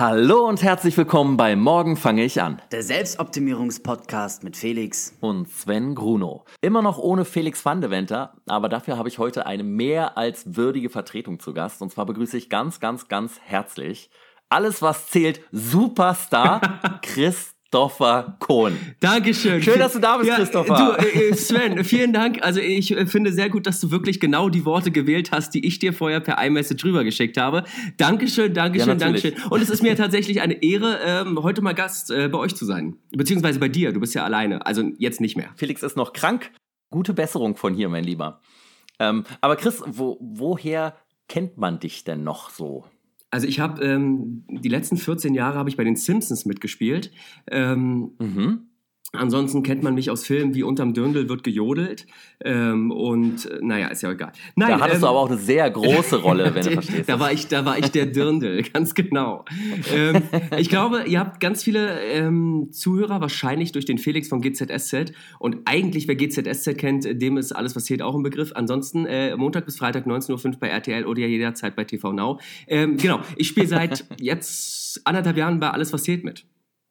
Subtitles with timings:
[0.00, 2.62] Hallo und herzlich willkommen bei Morgen fange ich an.
[2.70, 6.44] Der Selbstoptimierungspodcast mit Felix und Sven Gruno.
[6.60, 10.54] Immer noch ohne Felix van de Venter, aber dafür habe ich heute eine mehr als
[10.54, 11.82] würdige Vertretung zu Gast.
[11.82, 14.08] Und zwar begrüße ich ganz, ganz, ganz herzlich
[14.50, 16.60] alles, was zählt, Superstar
[17.02, 18.78] Chris Christopher Kohn.
[18.98, 19.62] Dankeschön.
[19.62, 20.96] Schön, dass du da bist, ja, Christopher.
[20.98, 22.42] Du, äh, äh, Sven, vielen Dank.
[22.42, 25.66] Also ich äh, finde sehr gut, dass du wirklich genau die Worte gewählt hast, die
[25.66, 27.64] ich dir vorher per iMessage rübergeschickt habe.
[27.98, 29.34] Dankeschön, Dankeschön, ja, Dankeschön.
[29.50, 32.64] Und es ist mir tatsächlich eine Ehre, ähm, heute mal Gast äh, bei euch zu
[32.64, 32.96] sein.
[33.10, 33.92] Beziehungsweise bei dir.
[33.92, 34.64] Du bist ja alleine.
[34.64, 35.50] Also jetzt nicht mehr.
[35.56, 36.50] Felix ist noch krank.
[36.90, 38.40] Gute Besserung von hier, mein Lieber.
[38.98, 40.96] Ähm, aber Chris, wo, woher
[41.28, 42.86] kennt man dich denn noch so?
[43.30, 47.10] Also ich habe ähm, die letzten 14 Jahre habe ich bei den Simpsons mitgespielt.
[47.50, 48.67] Ähm, mhm.
[49.12, 52.06] Ansonsten kennt man mich aus Filmen wie Unterm Dirndl wird gejodelt.
[52.44, 54.32] Ähm, und äh, naja, ist ja egal.
[54.54, 57.08] Nein, da hattest ähm, du aber auch eine sehr große Rolle, wenn du verstehst.
[57.08, 59.46] Da war ich, da war ich der Dirndl, ganz genau.
[59.94, 60.22] Ähm,
[60.58, 65.12] ich glaube, ihr habt ganz viele ähm, Zuhörer, wahrscheinlich durch den Felix von GZSZ.
[65.38, 68.52] Und eigentlich, wer GZSZ kennt, dem ist alles, was zählt, auch ein Begriff.
[68.54, 72.40] Ansonsten äh, Montag bis Freitag 19.05 Uhr bei RTL oder jederzeit bei TV Now.
[72.66, 76.44] Ähm, genau, ich spiele seit jetzt anderthalb Jahren bei Alles, was zählt mit.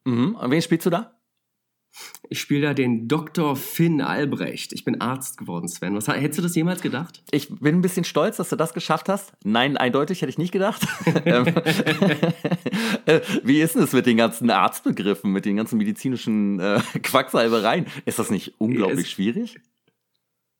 [0.05, 0.33] Mhm.
[0.33, 1.13] Und wen spielst du da?
[2.29, 3.55] Ich spiele da den Dr.
[3.55, 4.73] Finn Albrecht.
[4.73, 5.95] Ich bin Arzt geworden, Sven.
[5.95, 7.23] Was, hättest du das jemals gedacht?
[7.31, 9.33] Ich bin ein bisschen stolz, dass du das geschafft hast.
[9.43, 10.85] Nein, eindeutig hätte ich nicht gedacht.
[11.25, 11.47] Ähm,
[13.05, 17.85] äh, wie ist denn es mit den ganzen Arztbegriffen, mit den ganzen medizinischen äh, Quacksalbereien?
[18.05, 19.57] Ist das nicht unglaublich es, schwierig?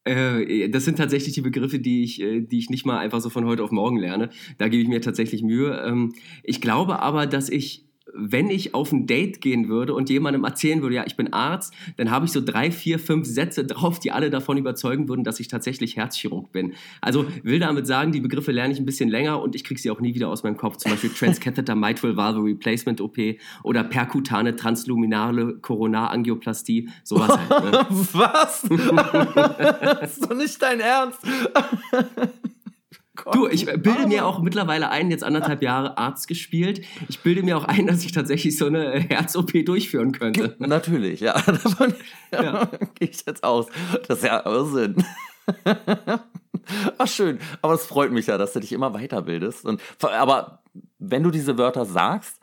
[0.03, 3.29] Äh, das sind tatsächlich die Begriffe, die ich, äh, die ich nicht mal einfach so
[3.29, 4.29] von heute auf morgen lerne.
[4.57, 5.79] Da gebe ich mir tatsächlich Mühe.
[5.85, 10.43] Ähm, ich glaube aber, dass ich wenn ich auf ein Date gehen würde und jemandem
[10.43, 13.99] erzählen würde, ja, ich bin Arzt, dann habe ich so drei, vier, fünf Sätze drauf,
[13.99, 16.73] die alle davon überzeugen würden, dass ich tatsächlich Herzchirurg bin.
[17.01, 19.91] Also will damit sagen, die Begriffe lerne ich ein bisschen länger und ich kriege sie
[19.91, 20.77] auch nie wieder aus meinem Kopf.
[20.77, 23.17] Zum Beispiel Transcatheter Mitral Valve Replacement OP
[23.63, 27.49] oder perkutane transluminale Koronarangioplastie, sowas halt.
[27.49, 27.85] Ne?
[28.13, 28.61] Was?
[29.99, 31.19] das ist doch nicht dein Ernst.
[33.23, 36.81] Gott, du, ich bilde mir auch mittlerweile ein, jetzt anderthalb Jahre Arzt gespielt.
[37.09, 40.55] Ich bilde mir auch ein, dass ich tatsächlich so eine Herz-OP durchführen könnte.
[40.59, 41.33] Natürlich, ja.
[41.45, 41.93] Davon
[42.31, 42.65] ja.
[42.95, 43.67] gehe ich jetzt aus.
[44.07, 45.03] Das ist ja Irrsinn.
[46.97, 47.39] Ach, schön.
[47.61, 49.65] Aber es freut mich ja, dass du dich immer weiterbildest.
[49.65, 50.61] Und, aber
[50.99, 52.39] wenn du diese Wörter sagst,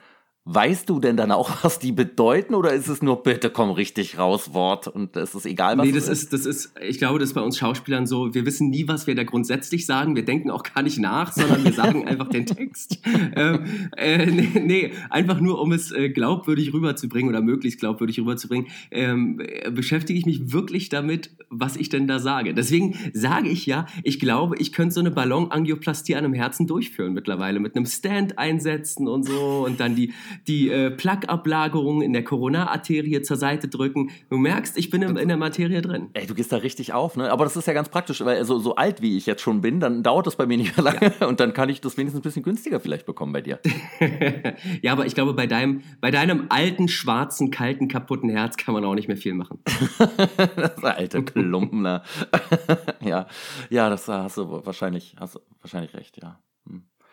[0.47, 4.19] Weißt du denn dann auch, was die bedeuten, oder ist es nur bitte komm richtig
[4.19, 7.31] raus Wort und es ist egal, was Nee, das ist, das ist, ich glaube, das
[7.31, 10.51] ist bei uns Schauspielern so, wir wissen nie, was wir da grundsätzlich sagen, wir denken
[10.51, 12.99] auch gar nicht nach, sondern wir sagen einfach den Text.
[13.35, 18.67] Ähm, äh, nee, nee, einfach nur, um es äh, glaubwürdig rüberzubringen oder möglichst glaubwürdig rüberzubringen,
[18.91, 22.53] ähm, äh, beschäftige ich mich wirklich damit, was ich denn da sage.
[22.53, 27.15] Deswegen sage ich ja, ich glaube, ich könnte so eine Ballonangioplastie an einem Herzen durchführen
[27.15, 30.13] mittlerweile, mit einem Stand einsetzen und so und dann die
[30.47, 34.11] die äh, Plaqueablagerung in der Corona-Arterie zur Seite drücken.
[34.31, 36.11] Du merkst, ich bin in, in, der Materie drin.
[36.15, 37.31] Ey, du gehst da richtig auf, ne?
[37.31, 39.81] Aber das ist ja ganz praktisch, weil so, so alt wie ich jetzt schon bin,
[39.81, 41.27] dann dauert das bei mir nicht mehr lange ja.
[41.27, 43.61] und dann kann ich das wenigstens ein bisschen günstiger vielleicht bekommen bei dir.
[44.83, 48.85] ja, aber ich glaube, bei deinem, bei deinem alten, schwarzen, kalten, kaputten Herz kann man
[48.85, 49.59] auch nicht mehr viel machen.
[50.57, 51.85] das alte Klumpen,
[53.01, 53.27] ja.
[53.71, 56.39] Ja, das hast du wahrscheinlich, hast du wahrscheinlich recht, ja.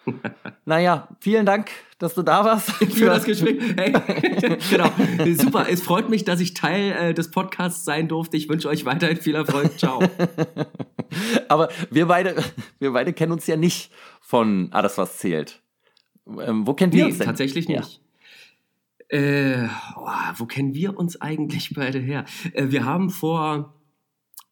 [0.65, 2.69] Naja, vielen Dank, dass du da warst.
[2.93, 3.59] Für das Gespräch.
[3.77, 3.93] Hey.
[4.69, 4.89] genau.
[5.35, 5.67] Super.
[5.69, 8.37] Es freut mich, dass ich Teil äh, des Podcasts sein durfte.
[8.37, 9.77] Ich wünsche euch weiterhin viel Erfolg.
[9.79, 10.01] Ciao.
[11.47, 12.35] Aber wir beide,
[12.79, 13.91] wir beide kennen uns ja nicht
[14.21, 15.61] von Ah, das was zählt.
[16.27, 17.27] Ähm, wo kennen wir nee, uns denn?
[17.27, 18.01] tatsächlich nicht.
[19.11, 19.17] Ja.
[19.17, 19.67] Äh,
[19.97, 20.07] oh,
[20.37, 22.25] wo kennen wir uns eigentlich beide her?
[22.53, 23.73] Äh, wir haben vor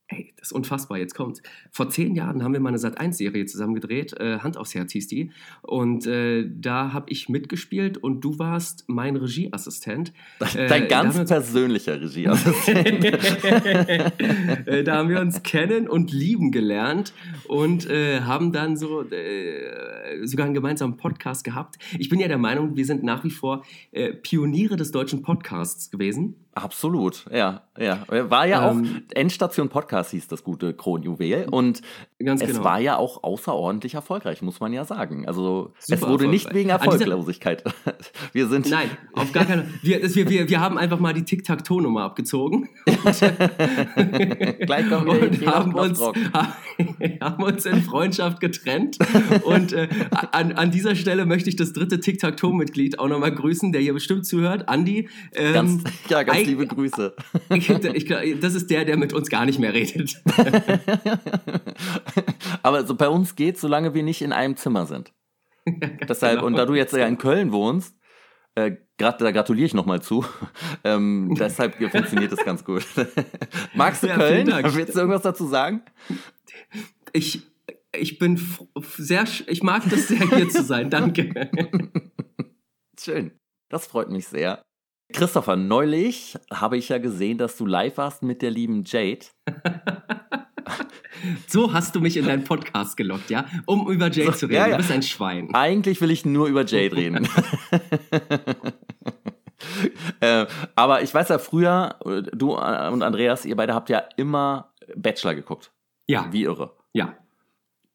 [0.09, 1.41] ey, das ist unfassbar, jetzt kommt.
[1.71, 5.07] Vor zehn Jahren haben wir mal eine Sat1-Serie zusammen gedreht, äh, Hand aufs Herz hieß
[5.07, 5.31] die.
[5.61, 10.11] Und äh, da habe ich mitgespielt und du warst mein Regieassistent.
[10.39, 13.05] Dein äh, ganz persönlicher Regieassistent.
[14.65, 17.13] Äh, da haben wir uns kennen und lieben gelernt
[17.47, 21.77] und äh, haben dann so äh, sogar einen gemeinsamen Podcast gehabt.
[21.97, 23.63] Ich bin ja der Meinung, wir sind nach wie vor
[24.23, 26.35] Pioniere des deutschen Podcasts gewesen.
[26.63, 28.03] Absolut, ja, ja.
[28.07, 31.81] War ja ähm, auch Endstation Podcast hieß das gute Kronjuwel und
[32.17, 32.63] es genau.
[32.65, 35.25] war ja auch außerordentlich erfolgreich, muss man ja sagen.
[35.25, 37.63] Also Super es wurde nicht wegen Erfolglosigkeit.
[38.33, 42.03] Wir sind Nein, auf gar keinen wir, wir, wir, wir haben einfach mal die Tic-Tac-Toe-Nummer
[42.03, 42.67] abgezogen.
[44.59, 46.01] Gleich kommen wir und haben uns,
[47.21, 48.97] haben uns in Freundschaft getrennt.
[49.44, 49.88] und äh,
[50.31, 54.25] an, an dieser Stelle möchte ich das dritte Tic-Tac-Toe-Mitglied auch nochmal grüßen, der hier bestimmt
[54.25, 55.07] zuhört, Andi.
[55.33, 57.16] Ähm, ganz, ja, ganz liebe Grüße.
[57.51, 60.22] Ich, ich, das ist der, der mit uns gar nicht mehr redet.
[62.63, 65.12] Aber so bei uns geht, solange wir nicht in einem Zimmer sind.
[66.07, 66.48] Deshalb, genau.
[66.48, 67.96] und da du jetzt ja in Köln wohnst,
[68.56, 70.25] Äh, grad, da gratuliere ich nochmal zu.
[70.84, 72.84] ähm, deshalb funktioniert das ganz gut.
[73.75, 74.48] Magst du Ja, Köln?
[74.48, 75.81] Willst du irgendwas dazu sagen?
[77.13, 77.42] Ich,
[77.96, 78.40] ich bin
[78.98, 80.90] sehr, ich mag das sehr, hier zu sein.
[80.90, 81.30] Danke.
[83.00, 83.31] Schön.
[83.69, 84.62] Das freut mich sehr.
[85.13, 89.25] Christopher, neulich habe ich ja gesehen, dass du live warst mit der lieben Jade.
[91.47, 93.45] So hast du mich in deinen Podcast gelockt, ja?
[93.65, 94.56] Um über Jade zu reden.
[94.56, 94.71] ja, ja.
[94.73, 95.53] Du bist ein Schwein.
[95.53, 97.27] Eigentlich will ich nur über Jade reden.
[100.21, 100.45] äh,
[100.75, 105.35] aber ich weiß ja früher, äh, du und Andreas, ihr beide habt ja immer Bachelor
[105.35, 105.71] geguckt.
[106.07, 106.75] Ja, Wie irre.
[106.94, 107.15] ja.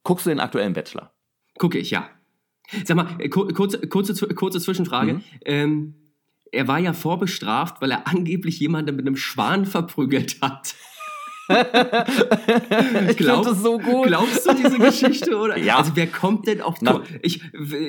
[0.03, 1.13] Guckst du den aktuellen Bachelor?
[1.59, 2.11] Gucke ich, ja.
[2.85, 5.15] Sag mal, äh, kur- kurze, kurze, kurze Zwischenfrage.
[5.15, 5.23] Mhm.
[5.47, 5.95] Ähm,
[6.55, 10.75] er war ja vorbestraft, weil er angeblich jemanden mit einem Schwan verprügelt hat.
[11.47, 14.07] Ich Glaub- finde das so gut.
[14.07, 15.37] Glaubst du diese Geschichte?
[15.37, 15.59] Oder?
[15.59, 15.77] Ja.
[15.77, 16.77] Also wer kommt denn auf...
[16.81, 17.03] Na.
[17.21, 17.43] Ich,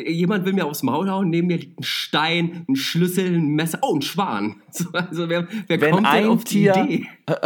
[0.07, 3.79] jemand will mir aufs Maul hauen, neben mir liegt ein Stein, ein Schlüssel, ein Messer,
[3.81, 4.61] oh, ein Schwan.
[4.71, 7.07] So, Also wer, wer Wenn kommt denn auf die Tier- Idee?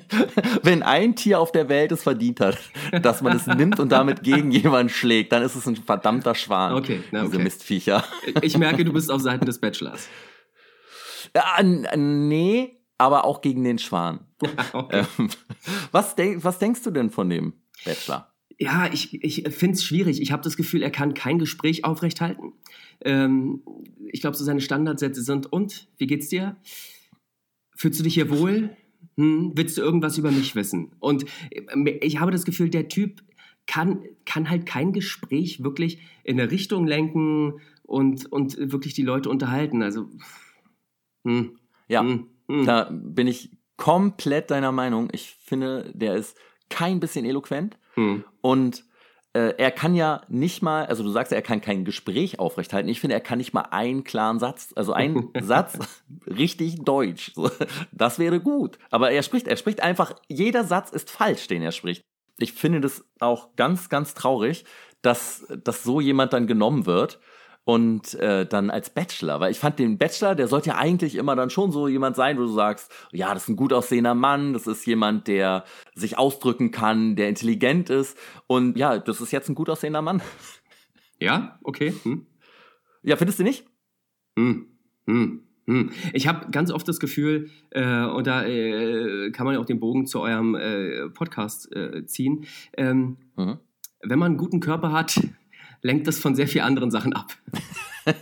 [0.62, 2.58] Wenn ein Tier auf der Welt es verdient hat,
[3.02, 6.74] dass man es nimmt und damit gegen jemanden schlägt, dann ist es ein verdammter Schwan.
[6.74, 7.44] Okay, na, Diese okay.
[7.44, 8.04] Mistviecher.
[8.42, 10.08] Ich merke, du bist auf Seiten des Bachelors.
[11.34, 14.20] Ja, nee, aber auch gegen den Schwan.
[14.72, 15.04] Okay.
[15.18, 15.28] Ähm,
[15.92, 17.52] was, denk, was denkst du denn von dem
[17.84, 18.32] Bachelor?
[18.58, 20.20] Ja, ich, ich finde es schwierig.
[20.20, 22.52] Ich habe das Gefühl, er kann kein Gespräch aufrechthalten.
[23.04, 23.62] Ähm,
[24.10, 26.56] ich glaube, so seine Standardsätze sind, und, wie geht's dir?
[27.76, 28.76] Fühlst du dich hier wohl?
[29.16, 30.92] Hm, willst du irgendwas über mich wissen?
[31.00, 33.22] Und äh, ich habe das Gefühl, der Typ
[33.66, 39.28] kann, kann halt kein Gespräch wirklich in eine Richtung lenken und, und wirklich die Leute
[39.28, 39.82] unterhalten.
[39.82, 40.08] Also,
[41.24, 42.64] hm, Ja, hm, hm.
[42.64, 45.08] da bin ich komplett deiner Meinung.
[45.12, 46.36] Ich finde, der ist
[46.70, 48.24] kein bisschen eloquent hm.
[48.40, 48.84] und
[49.34, 52.90] äh, er kann ja nicht mal, also du sagst ja, er kann kein Gespräch aufrechthalten.
[52.90, 55.78] Ich finde, er kann nicht mal einen klaren Satz, also einen Satz
[56.26, 57.32] richtig deutsch.
[57.92, 58.78] Das wäre gut.
[58.90, 62.04] Aber er spricht, er spricht einfach, jeder Satz ist falsch, den er spricht.
[62.38, 64.64] Ich finde das auch ganz, ganz traurig,
[65.00, 67.18] dass, dass so jemand dann genommen wird
[67.64, 71.36] und äh, dann als Bachelor, weil ich fand den Bachelor, der sollte ja eigentlich immer
[71.36, 74.52] dann schon so jemand sein, wo du sagst, ja, das ist ein gut aussehender Mann,
[74.52, 75.64] das ist jemand, der
[75.94, 78.18] sich ausdrücken kann, der intelligent ist
[78.48, 80.22] und ja, das ist jetzt ein gut aussehender Mann.
[81.20, 81.94] Ja, okay.
[82.02, 82.26] Hm.
[83.02, 83.64] Ja, findest du nicht?
[84.36, 84.66] Hm,
[85.06, 85.90] hm, hm.
[86.12, 89.78] Ich habe ganz oft das Gefühl, äh, und da äh, kann man ja auch den
[89.78, 92.44] Bogen zu eurem äh, Podcast äh, ziehen,
[92.76, 93.58] ähm, Mhm.
[94.02, 95.20] wenn man einen guten Körper hat,
[95.82, 97.36] lenkt das von sehr vielen anderen Sachen ab.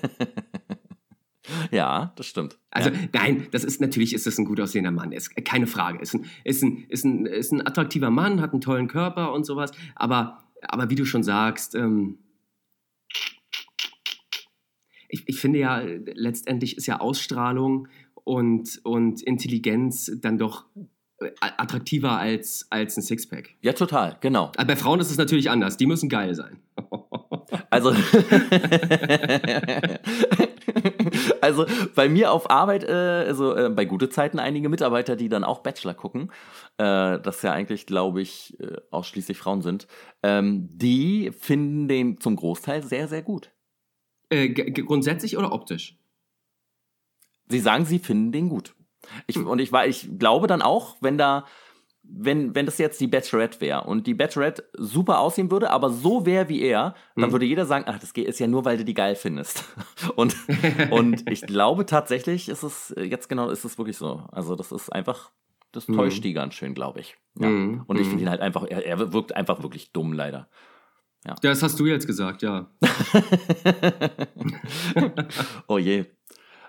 [1.70, 2.58] Ja, das stimmt.
[2.70, 2.96] Also ja.
[3.12, 5.98] nein, das ist natürlich ist das ein gut aussehender Mann, ist keine Frage.
[5.98, 9.44] Ist ein, ist ein, ist ein, ist ein attraktiver Mann, hat einen tollen Körper und
[9.44, 9.72] sowas.
[9.94, 12.18] Aber, aber wie du schon sagst, ähm,
[15.08, 20.66] ich, ich finde ja, letztendlich ist ja Ausstrahlung und, und Intelligenz dann doch
[21.18, 23.56] äh, attraktiver als, als ein Sixpack.
[23.60, 24.52] ja, total, genau.
[24.56, 25.76] Aber bei Frauen ist es natürlich anders.
[25.76, 26.60] Die müssen geil sein.
[27.70, 27.90] Also,
[31.40, 35.44] also bei mir auf Arbeit, äh, also äh, bei gute Zeiten einige Mitarbeiter, die dann
[35.44, 36.30] auch Bachelor gucken,
[36.78, 39.86] äh, das ja eigentlich, glaube ich, äh, ausschließlich Frauen sind,
[40.22, 43.50] ähm, die finden den zum Großteil sehr, sehr gut.
[44.30, 45.98] Äh, grundsätzlich oder optisch?
[47.48, 48.74] Sie sagen, sie finden den gut.
[49.26, 51.46] Ich, und ich, war, ich glaube dann auch, wenn da,
[52.02, 56.26] wenn, wenn das jetzt die Bachelorette wäre und die Bachelorette super aussehen würde, aber so
[56.26, 57.32] wäre wie er, dann Mhm.
[57.32, 59.64] würde jeder sagen, ach, das geht- ist ja nur, weil du die geil findest.
[60.16, 60.34] Und,
[60.90, 64.24] und ich glaube tatsächlich ist es, äh, jetzt genau ist es wirklich so.
[64.32, 65.30] Also das ist einfach,
[65.72, 65.96] das Mhm.
[65.96, 67.16] täuscht die ganz schön, glaube ich.
[67.38, 67.48] Ja.
[67.48, 67.84] Mhm.
[67.86, 68.10] Und ich Mhm.
[68.10, 70.48] finde ihn halt einfach, er, er wirkt einfach wirklich dumm, leider.
[71.26, 72.70] Ja, das hast du jetzt gesagt, ja.
[75.68, 76.06] oh je.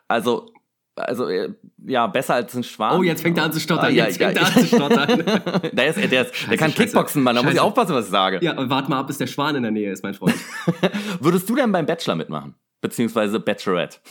[0.08, 0.52] Also,
[0.96, 1.54] also, äh,
[1.86, 3.00] ja, besser als ein Schwan.
[3.00, 3.86] Oh, jetzt fängt er an zu stottern.
[3.86, 4.48] Ah, ja, jetzt ja, fängt er ja.
[4.50, 5.72] an zu stottern.
[5.74, 6.84] der, ist, der, ist, der kann Scheiße.
[6.84, 7.36] Kickboxen, Mann.
[7.36, 7.68] Da muss ich Scheiße.
[7.68, 8.40] aufpassen, was ich sage.
[8.42, 10.36] ja, warte mal ab, bis der Schwan in der Nähe ist, mein Freund.
[11.20, 12.56] Würdest du denn beim Bachelor mitmachen?
[12.82, 14.00] Beziehungsweise Bachelorette?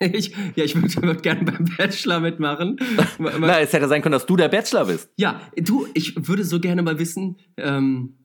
[0.00, 2.76] Ich, ja, ich würde würd gerne beim Bachelor mitmachen.
[3.18, 5.12] Na, es hätte sein können, dass du der Bachelor bist.
[5.16, 8.18] Ja, du, ich würde so gerne mal wissen, ähm,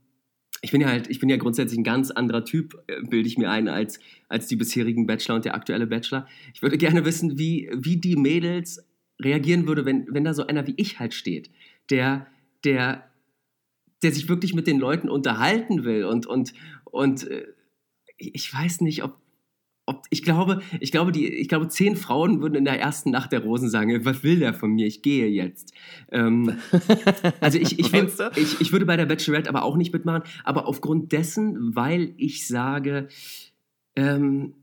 [0.61, 3.37] ich bin ja halt, ich bin ja grundsätzlich ein ganz anderer Typ, äh, bilde ich
[3.37, 6.27] mir ein, als, als die bisherigen Bachelor und der aktuelle Bachelor.
[6.53, 8.85] Ich würde gerne wissen, wie, wie die Mädels
[9.21, 11.49] reagieren würde, wenn, wenn da so einer wie ich halt steht,
[11.89, 12.27] der,
[12.63, 13.09] der,
[14.03, 16.53] der sich wirklich mit den Leuten unterhalten will und, und,
[16.85, 17.47] und äh,
[18.17, 19.15] ich weiß nicht, ob,
[19.87, 23.31] ob ich glaube, ich glaube, die, ich glaube, zehn Frauen würden in der ersten Nacht
[23.31, 24.85] der Rosen sagen, was will der von mir?
[24.85, 25.73] Ich gehe jetzt.
[26.11, 26.57] Ähm,
[27.39, 30.67] also ich, ich, würd, ich, ich würde bei der Bachelorette aber auch nicht mitmachen, aber
[30.67, 33.07] aufgrund dessen, weil ich sage,
[33.95, 34.55] ähm,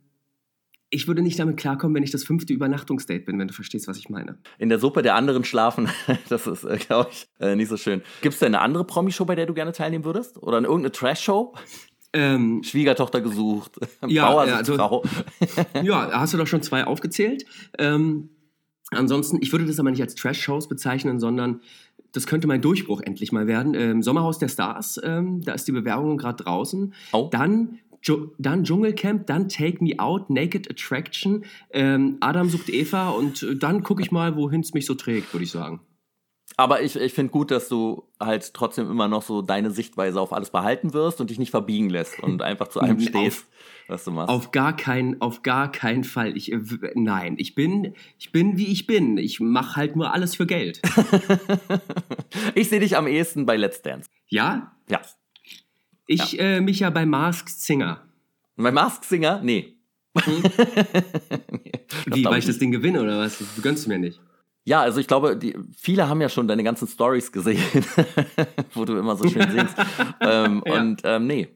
[0.91, 3.97] ich würde nicht damit klarkommen, wenn ich das fünfte Übernachtungsdate bin, wenn du verstehst, was
[3.97, 4.39] ich meine.
[4.59, 5.89] In der Suppe der anderen schlafen,
[6.29, 8.03] das ist, äh, glaube ich, äh, nicht so schön.
[8.21, 10.41] Gibt es denn eine andere Promi-Show, bei der du gerne teilnehmen würdest?
[10.43, 11.55] Oder eine, irgendeine Trash-Show?
[12.15, 13.73] Ähm, Schwiegertochter gesucht,
[14.07, 15.03] Ja, Bauer ja, also-
[15.83, 17.45] ja, hast du doch schon zwei aufgezählt.
[17.77, 18.31] Ähm,
[18.93, 21.61] ansonsten, ich würde das aber nicht als Trash-Shows bezeichnen, sondern
[22.13, 23.75] das könnte mein Durchbruch endlich mal werden.
[23.75, 26.95] Ähm, Sommerhaus der Stars, ähm, da ist die Bewerbung gerade draußen.
[27.13, 27.29] Oh.
[27.33, 27.81] Dann,
[28.39, 33.83] dann Dschungelcamp, dann Take Me Out, Naked Attraction, ähm, Adam sucht Eva und äh, dann
[33.83, 35.81] gucke ich mal, wohin es mich so trägt, würde ich sagen.
[36.57, 40.33] Aber ich, ich finde gut, dass du halt trotzdem immer noch so deine Sichtweise auf
[40.33, 43.47] alles behalten wirst und dich nicht verbiegen lässt und einfach zu allem Auf- stehst,
[43.89, 44.29] was du machst.
[44.29, 46.37] Auf gar keinen, auf gar keinen Fall.
[46.37, 46.61] Ich, äh,
[46.95, 49.19] nein, ich bin, ich bin wie ich bin.
[49.19, 50.81] Ich mache halt nur alles für Geld.
[52.55, 54.09] ich sehe dich am ehesten bei Let's Dance.
[54.29, 55.01] Ja, Ja.
[56.07, 58.03] ich äh, mich ja bei Masked Singer.
[58.57, 59.41] Bei Mask Singer?
[59.43, 59.75] Nee.
[62.07, 63.39] Wie, glaub weil ich ich das Ding gewinne oder was?
[63.39, 64.21] Du gönnst mir nicht.
[64.65, 67.63] Ja, also ich glaube, die, viele haben ja schon deine ganzen Stories gesehen,
[68.75, 69.77] wo du immer so schön singst.
[70.21, 70.75] ähm, Ja.
[70.75, 71.49] Und ähm, nee.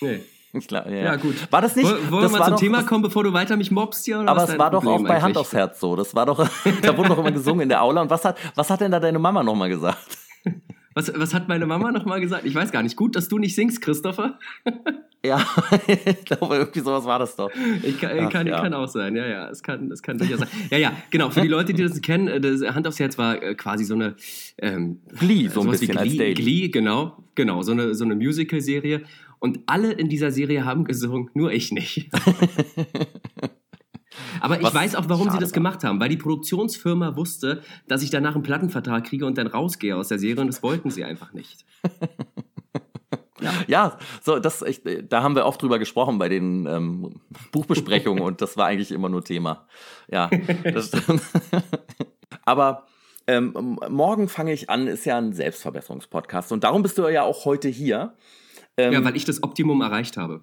[0.00, 0.20] Nee.
[0.66, 1.34] Glaub, ja, Ja, gut.
[1.50, 1.88] War das nicht?
[2.10, 4.20] Wollen wir mal zum doch, Thema kommen, bevor du weiter mich mobst hier?
[4.20, 5.36] Oder Aber es war doch auch Problem bei Hand eigentlich?
[5.38, 5.96] aufs Herz so.
[5.96, 6.46] Das war doch,
[6.82, 8.02] da wurde doch immer gesungen in der Aula.
[8.02, 10.18] Und was hat, was hat denn da deine Mama nochmal gesagt?
[10.94, 12.44] Was, was hat meine Mama nochmal gesagt?
[12.44, 12.96] Ich weiß gar nicht.
[12.96, 14.38] Gut, dass du nicht singst, Christopher.
[15.24, 15.46] Ja,
[15.86, 17.50] ich glaube, irgendwie sowas war das doch.
[17.82, 18.60] Ich kann, Ach, kann, ja.
[18.60, 19.48] kann auch sein, ja, ja.
[19.48, 20.48] Es kann, es kann durchaus sein.
[20.70, 21.30] Ja, ja, genau.
[21.30, 23.94] Für die Leute, die das kennen, äh, das Hand aufs Herz war äh, quasi so
[23.94, 24.16] eine
[24.58, 26.34] ähm, Glee, so ein sowas wie bisschen als Glee.
[26.34, 29.02] Glee, genau, genau, so eine, so eine Musical-Serie.
[29.38, 32.10] Und alle in dieser Serie haben gesungen, nur ich nicht.
[34.40, 35.54] Aber ich Was weiß auch, warum sie das war.
[35.54, 39.96] gemacht haben, weil die Produktionsfirma wusste, dass ich danach einen Plattenvertrag kriege und dann rausgehe
[39.96, 41.64] aus der Serie und das wollten sie einfach nicht.
[43.66, 47.20] Ja, so, das, ich, da haben wir oft drüber gesprochen bei den ähm,
[47.52, 49.66] Buchbesprechungen und das war eigentlich immer nur Thema.
[50.10, 50.30] Ja,
[50.64, 51.22] das stimmt.
[52.44, 52.86] Aber
[53.26, 57.44] ähm, morgen fange ich an, ist ja ein Selbstverbesserungspodcast und darum bist du ja auch
[57.44, 58.14] heute hier.
[58.76, 60.40] Ähm, Ja, weil ich das Optimum erreicht habe.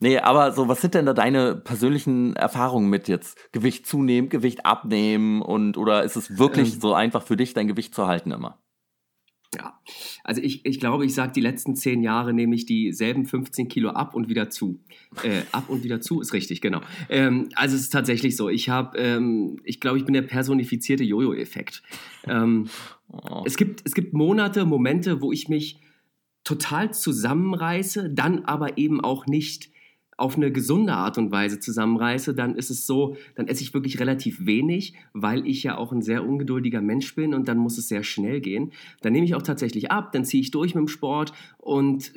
[0.00, 4.66] Nee, aber so, was sind denn da deine persönlichen Erfahrungen mit jetzt Gewicht zunehmen, Gewicht
[4.66, 6.80] abnehmen und oder ist es wirklich Ähm.
[6.80, 8.58] so einfach für dich, dein Gewicht zu halten immer?
[9.56, 9.80] Ja,
[10.22, 13.90] also ich, ich glaube, ich sage, die letzten zehn Jahre nehme ich dieselben 15 Kilo
[13.90, 14.78] ab und wieder zu.
[15.24, 16.80] Äh, ab und wieder zu ist richtig, genau.
[17.08, 18.48] Ähm, also es ist tatsächlich so.
[18.48, 21.82] Ich habe, ähm, ich glaube, ich bin der personifizierte Jojo-Effekt.
[22.28, 22.68] Ähm,
[23.12, 23.42] Oh.
[23.44, 25.80] es, gibt, es gibt Monate, Momente, wo ich mich
[26.44, 29.69] total zusammenreiße, dann aber eben auch nicht
[30.20, 33.98] auf eine gesunde Art und Weise zusammenreiße, dann ist es so, dann esse ich wirklich
[33.98, 37.88] relativ wenig, weil ich ja auch ein sehr ungeduldiger Mensch bin und dann muss es
[37.88, 38.72] sehr schnell gehen.
[39.00, 42.12] Dann nehme ich auch tatsächlich ab, dann ziehe ich durch mit dem Sport und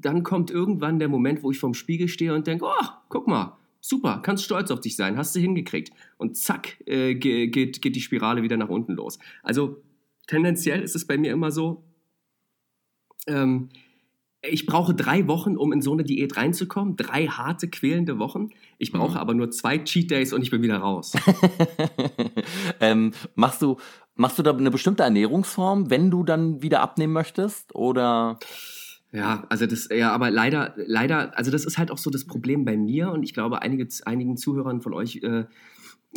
[0.00, 3.56] dann kommt irgendwann der Moment, wo ich vorm Spiegel stehe und denke, oh, guck mal,
[3.80, 5.92] super, kannst stolz auf dich sein, hast du hingekriegt.
[6.16, 9.18] Und zack, äh, ge- geht, geht die Spirale wieder nach unten los.
[9.42, 9.82] Also
[10.26, 11.84] tendenziell ist es bei mir immer so,
[13.26, 13.68] ähm,
[14.50, 16.96] ich brauche drei Wochen, um in so eine Diät reinzukommen.
[16.96, 18.50] Drei harte, quälende Wochen.
[18.78, 19.18] Ich brauche Mhm.
[19.18, 21.12] aber nur zwei Cheat Days und ich bin wieder raus.
[22.80, 23.76] ähm, machst du
[24.16, 28.38] machst du da eine bestimmte Ernährungsform, wenn du dann wieder abnehmen möchtest oder
[29.12, 32.64] Ja, also das, ja, aber leider, leider, also das ist halt auch so das Problem
[32.64, 35.44] bei mir und ich glaube, einige, einigen Zuhörern von euch äh,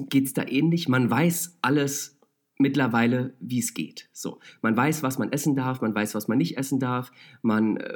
[0.10, 0.88] geht es da ähnlich.
[0.88, 2.17] Man weiß alles
[2.58, 4.10] mittlerweile, wie es geht.
[4.14, 7.12] So, man weiß, was man essen darf, man weiß, was man nicht essen darf,
[7.42, 7.94] man äh,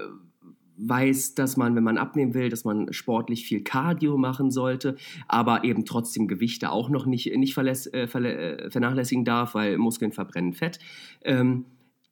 [0.77, 4.95] weiß, dass man, wenn man abnehmen will, dass man sportlich viel Cardio machen sollte,
[5.27, 10.11] aber eben trotzdem Gewichte auch noch nicht, nicht verläss, äh, äh, vernachlässigen darf, weil Muskeln
[10.11, 10.79] verbrennen Fett.
[11.23, 11.65] Ähm,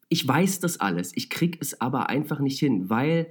[0.09, 3.27] ich weiß das alles, ich krieg es aber einfach nicht hin, weil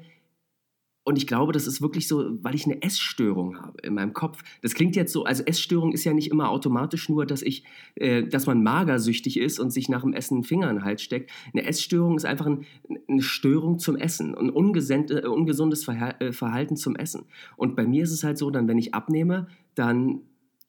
[1.09, 4.43] und ich glaube, das ist wirklich so, weil ich eine Essstörung habe in meinem Kopf.
[4.61, 8.25] Das klingt jetzt so, also Essstörung ist ja nicht immer automatisch nur, dass ich, äh,
[8.25, 11.31] dass man magersüchtig ist und sich nach dem Essen einen Finger in den Hals steckt.
[11.55, 12.67] Eine Essstörung ist einfach ein,
[13.09, 17.25] eine Störung zum Essen, ein ungesend, äh, ungesundes äh, Verhalten zum Essen.
[17.57, 20.21] Und bei mir ist es halt so, dann, wenn ich abnehme, dann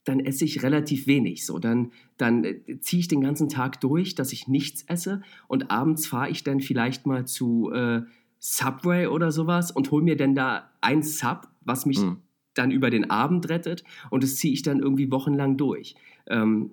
[0.05, 1.45] dann esse ich relativ wenig.
[1.45, 5.69] So, dann, dann äh, ziehe ich den ganzen Tag durch, dass ich nichts esse und
[5.69, 8.03] abends fahre ich dann vielleicht mal zu äh,
[8.39, 12.17] Subway oder sowas und hole mir dann da ein Sub, was mich Hm.
[12.53, 15.95] dann über den Abend rettet und das ziehe ich dann irgendwie wochenlang durch.
[16.27, 16.71] Ähm,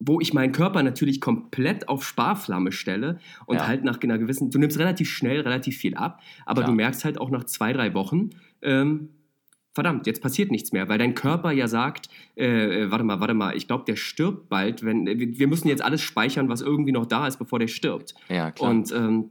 [0.00, 3.66] wo ich meinen Körper natürlich komplett auf Sparflamme stelle und Ja.
[3.66, 6.70] halt nach einer gewissen, du nimmst relativ schnell relativ viel ab, aber Klar.
[6.70, 8.30] du merkst halt auch nach zwei, drei Wochen,
[8.62, 9.08] ähm,
[9.72, 13.34] verdammt, jetzt passiert nichts mehr, weil dein Körper ja sagt, äh, äh, warte mal, warte
[13.34, 16.60] mal, ich glaube, der stirbt bald, wenn, äh, wir wir müssen jetzt alles speichern, was
[16.60, 18.14] irgendwie noch da ist, bevor der stirbt.
[18.28, 18.70] ja klar.
[18.70, 19.30] Und, ähm,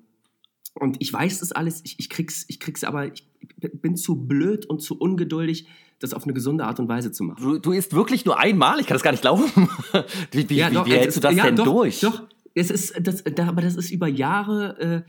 [0.80, 3.26] und ich weiß das alles, ich, ich, krieg's, ich krieg's aber, ich
[3.74, 5.68] bin zu blöd und zu ungeduldig,
[6.00, 7.44] das auf eine gesunde Art und Weise zu machen.
[7.44, 8.80] Du, du isst wirklich nur einmal?
[8.80, 9.44] Ich kann das gar nicht glauben.
[10.32, 12.00] wie wie, Ja, doch, wie es hältst ist- du das ja, denn doch, durch?
[12.02, 15.04] Doch, es ist, das, da, aber das ist über Jahre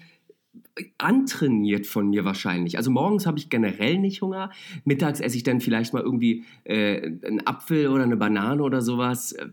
[0.76, 2.76] äh, antrainiert von mir wahrscheinlich.
[2.76, 4.50] Also morgens habe ich generell nicht Hunger.
[4.84, 9.32] Mittags esse ich dann vielleicht mal irgendwie äh, einen Apfel oder eine Banane oder sowas.
[9.32, 9.48] Äh,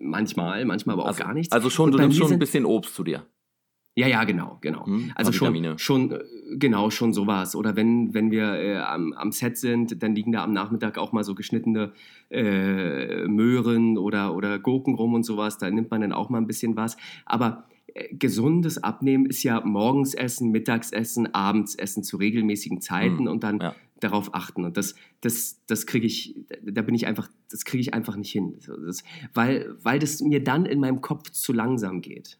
[0.00, 1.52] Manchmal, manchmal aber auch also, gar nichts.
[1.52, 3.26] Also schon, Und du nimmst schon ein bisschen Obst zu dir.
[3.98, 4.86] Ja, ja, genau, genau.
[4.86, 5.76] Hm, also schon, Vitamine.
[5.76, 6.20] schon, äh,
[6.52, 7.56] genau, schon sowas.
[7.56, 11.10] Oder wenn, wenn wir äh, am, am Set sind, dann liegen da am Nachmittag auch
[11.10, 11.90] mal so geschnittene
[12.30, 15.58] äh, Möhren oder, oder Gurken rum und sowas.
[15.58, 16.96] Da nimmt man dann auch mal ein bisschen was.
[17.26, 23.26] Aber äh, gesundes Abnehmen ist ja morgens essen, mittags essen, abends essen zu regelmäßigen Zeiten
[23.26, 23.74] Hm, und dann ja.
[23.98, 24.64] darauf achten.
[24.64, 28.30] Und das, das, das kriege ich, da bin ich einfach, das kriege ich einfach nicht
[28.30, 28.60] hin.
[28.86, 29.02] Das,
[29.34, 32.38] weil, weil das mir dann in meinem Kopf zu langsam geht.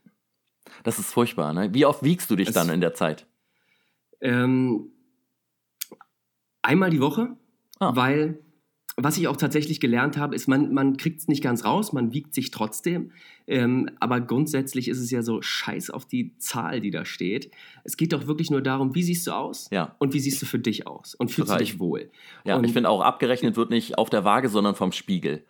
[0.84, 1.72] Das ist furchtbar, ne?
[1.74, 3.26] Wie oft wiegst du dich Es- dann in der Zeit?
[4.20, 4.90] Ähm,
[6.62, 7.36] einmal die Woche,
[7.78, 7.94] Ah.
[7.94, 8.40] weil
[9.00, 12.12] was ich auch tatsächlich gelernt habe, ist, man, man kriegt es nicht ganz raus, man
[12.12, 13.12] wiegt sich trotzdem.
[13.46, 17.52] Ähm, aber grundsätzlich ist es ja so scheiß auf die Zahl, die da steht.
[17.84, 19.94] Es geht doch wirklich nur darum, wie siehst du aus Ja.
[20.00, 21.58] und wie siehst du für dich aus und fühlst Total.
[21.58, 22.10] du dich wohl.
[22.44, 25.44] Ja, und ich finde auch, abgerechnet wird nicht auf der Waage, sondern vom Spiegel.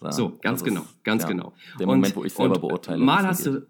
[0.00, 1.52] Ja, So, ganz genau, ganz ja, genau.
[1.80, 3.02] Der Und- Moment, wo ich selber und beurteile.
[3.02, 3.66] Mal hast du,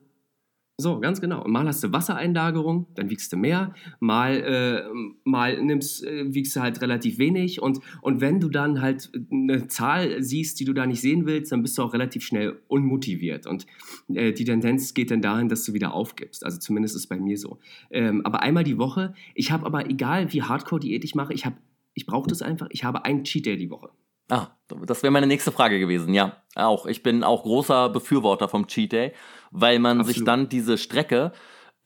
[0.77, 1.45] so, ganz genau.
[1.45, 3.75] Und mal hast du Wassereinlagerung, dann wiegst du mehr.
[4.01, 4.83] Mal, äh,
[5.23, 7.63] mal nimmst, äh, wiegst du halt relativ wenig.
[7.63, 11.53] Und, und wenn du dann halt eine Zahl siehst, die du da nicht sehen willst,
[11.53, 13.47] dann bist du auch relativ schnell unmotiviert.
[13.47, 13.67] Und
[14.13, 16.45] äh, die Tendenz geht dann dahin, dass du wieder aufgibst.
[16.45, 17.59] Also zumindest ist bei mir so.
[17.91, 19.15] Ähm, aber einmal die Woche.
[19.37, 21.59] Ich habe aber, egal wie Hardcore-Diät ich mache, ich, hab-
[21.95, 22.67] ich brauche das einfach.
[22.71, 23.91] Ich habe einen Cheat Day die Woche.
[24.31, 24.49] Ah,
[24.87, 26.15] das wäre meine nächste Frage gewesen.
[26.15, 26.87] Ja, auch.
[26.87, 29.13] Ich bin auch großer Befürworter vom Cheat Day,
[29.51, 30.29] weil man sich Absolut.
[30.29, 31.33] dann diese Strecke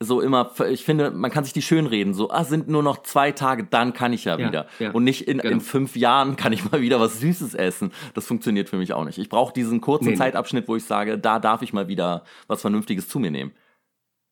[0.01, 2.13] so immer, ich finde, man kann sich die schön reden.
[2.13, 4.67] So, ah, sind nur noch zwei Tage, dann kann ich ja, Ja, wieder.
[4.79, 5.51] ja, Und nicht in, genau.
[5.55, 7.91] in fünf Jahren kann ich mal wieder was Süßes essen.
[8.13, 9.17] Das funktioniert für mich auch nicht.
[9.17, 10.15] Ich brauche diesen kurzen Nee.
[10.15, 13.51] Zeitabschnitt, wo ich sage, da darf ich mal wieder was Vernünftiges zu mir nehmen.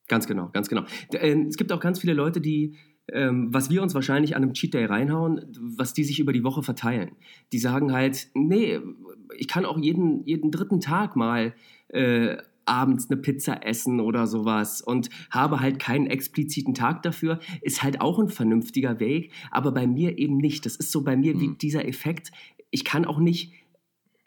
[0.07, 0.83] Ganz genau, ganz genau.
[1.11, 2.77] Ähm, Es gibt auch ganz viele Leute, die,
[3.13, 6.43] ähm, was wir uns wahrscheinlich an einem Cheat Day reinhauen, was die sich über die
[6.43, 7.11] Woche verteilen.
[7.51, 8.79] Die sagen halt, nee,
[9.37, 11.53] ich kann auch jeden, jeden dritten Tag mal
[11.89, 17.81] äh, abends eine Pizza essen oder sowas und habe halt keinen expliziten Tag dafür, ist
[17.81, 20.65] halt auch ein vernünftiger Weg, aber bei mir eben nicht.
[20.65, 21.57] Das ist so bei mir wie Mhm.
[21.59, 22.31] dieser Effekt,
[22.69, 23.53] ich kann auch nicht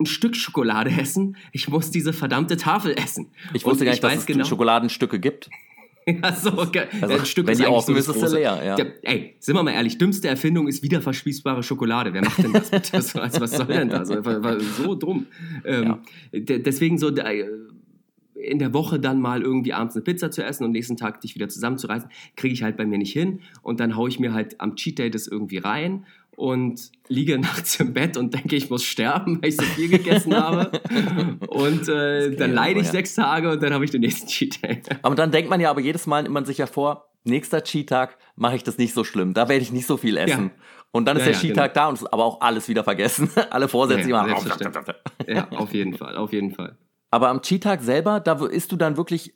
[0.00, 3.26] ein Stück Schokolade essen, ich muss diese verdammte Tafel essen.
[3.52, 5.50] Ich Und wusste gar nicht, dass es genau- Schokoladenstücke gibt.
[6.22, 6.84] Ja, so, okay.
[7.00, 8.36] Also, ein Stück wenn ist die offen so ist, ist Große.
[8.38, 8.76] leer, ja.
[8.76, 12.12] Der, ey, sind wir mal ehrlich, dümmste Erfindung ist wieder verschließbare Schokolade.
[12.12, 12.92] Wer macht denn das bitte?
[12.92, 14.08] Das, also, was soll denn das?
[14.76, 15.26] So dumm.
[15.64, 15.98] Ähm,
[16.32, 17.44] de- deswegen so äh,
[18.34, 21.34] in der Woche dann mal irgendwie abends eine Pizza zu essen und nächsten Tag dich
[21.34, 23.40] wieder zusammenzureißen, kriege ich halt bei mir nicht hin.
[23.62, 26.06] Und dann haue ich mir halt am Cheat Day das irgendwie rein
[26.40, 30.34] und liege nachts im Bett und denke, ich muss sterben, weil ich so viel gegessen
[30.34, 30.70] habe.
[31.48, 32.92] Und äh, dann leide ich ja.
[32.92, 34.80] sechs Tage und dann habe ich den nächsten Cheat Day.
[35.02, 38.16] Aber dann denkt man ja aber jedes Mal, nimmt man sich ja vor, nächster Cheat-Tag
[38.36, 39.34] mache ich das nicht so schlimm.
[39.34, 40.44] Da werde ich nicht so viel essen.
[40.56, 40.62] Ja.
[40.92, 43.30] Und dann ist Ja, der ja, Cheat-Tag da und ist aber auch alles wieder vergessen.
[43.50, 44.34] Alle Vorsätze Ja, immer.
[45.28, 46.78] Ja, auf jeden Fall, auf jeden Fall.
[47.10, 49.34] Aber am Cheat-Tag selber, da isst du dann wirklich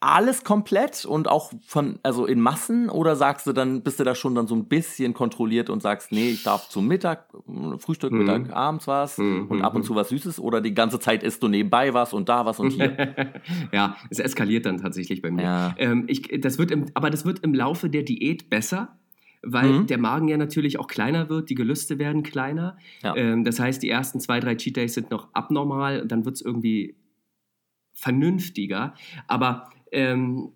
[0.00, 4.14] alles komplett und auch von, also in Massen oder sagst du dann, bist du da
[4.14, 8.12] schon dann so ein bisschen kontrolliert und sagst, nee, ich darf zum Mittag, äh, Frühstück,
[8.12, 8.18] Mhm.
[8.18, 11.42] Mittag, abends was Mhm, und ab und zu was Süßes oder die ganze Zeit isst
[11.42, 13.14] du nebenbei was und da was und hier.
[13.72, 15.42] ja, es eskaliert dann tatsächlich bei mir.
[15.44, 15.74] Ja.
[15.78, 18.98] Ähm, ich, das wird im, aber das wird im Laufe der Diät besser,
[19.42, 19.86] weil Mhm.
[19.86, 22.76] der Magen ja natürlich auch kleiner wird, die Gelüste werden kleiner.
[23.02, 23.16] Ja.
[23.16, 26.34] Ähm, das heißt, die ersten zwei, drei Cheat Days sind noch abnormal und dann wird
[26.34, 26.94] es irgendwie
[27.92, 28.94] vernünftiger.
[29.26, 30.52] Aber ähm,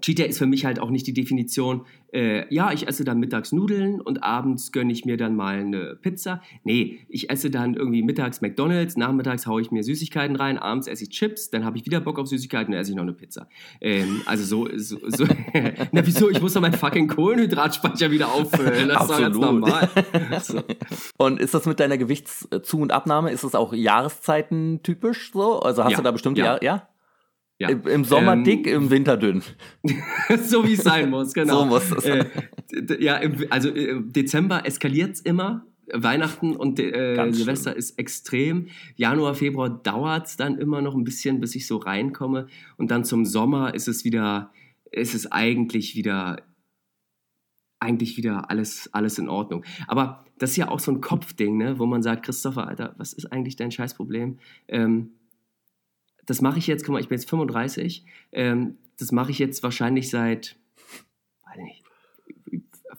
[0.00, 3.20] Cheat Day ist für mich halt auch nicht die Definition, äh, ja, ich esse dann
[3.20, 6.42] mittags Nudeln und abends gönne ich mir dann mal eine Pizza.
[6.64, 11.04] Nee, ich esse dann irgendwie mittags McDonalds, nachmittags haue ich mir Süßigkeiten rein, abends esse
[11.04, 13.48] ich Chips, dann habe ich wieder Bock auf Süßigkeiten, dann esse ich noch eine Pizza.
[13.80, 15.26] Ähm, also so, so, so
[15.92, 19.60] na wieso, ich muss doch meinen fucking Kohlenhydratspeicher wieder auffüllen, das ist doch ganz Absolut.
[19.60, 19.88] normal.
[20.42, 20.60] So.
[21.16, 25.60] Und ist das mit deiner Gewichtszu- und Abnahme, ist das auch Jahreszeiten typisch so?
[25.60, 26.46] Also hast Ja, du da bestimmte ja.
[26.46, 26.64] Jahre?
[26.64, 26.88] Ja?
[27.58, 27.68] Ja.
[27.68, 29.42] Im, Sommer Ähm, dick, im Winter dünn.
[30.44, 31.60] so wie es sein muss, genau.
[31.60, 32.26] So muss es Äh,
[32.98, 35.64] ja, also äh, im Dezember eskaliert es immer.
[35.92, 38.68] Weihnachten und äh, Silvester ist extrem.
[38.96, 42.46] Januar, Februar dauert es dann immer noch ein bisschen, bis ich so reinkomme.
[42.76, 44.50] Und dann zum Sommer ist es wieder,
[44.90, 46.42] ist es eigentlich wieder,
[47.80, 49.64] eigentlich wieder alles, alles in Ordnung.
[49.86, 53.12] Aber das ist ja auch so ein Kopfding, ne, wo man sagt, Christopher, Alter, was
[53.12, 54.38] ist eigentlich dein Scheißproblem?
[54.68, 55.10] Ähm,
[56.26, 59.62] das mache ich jetzt, guck mal, ich bin jetzt 35, ähm, das mache ich jetzt
[59.62, 60.56] wahrscheinlich seit,
[61.46, 61.84] weiß nicht,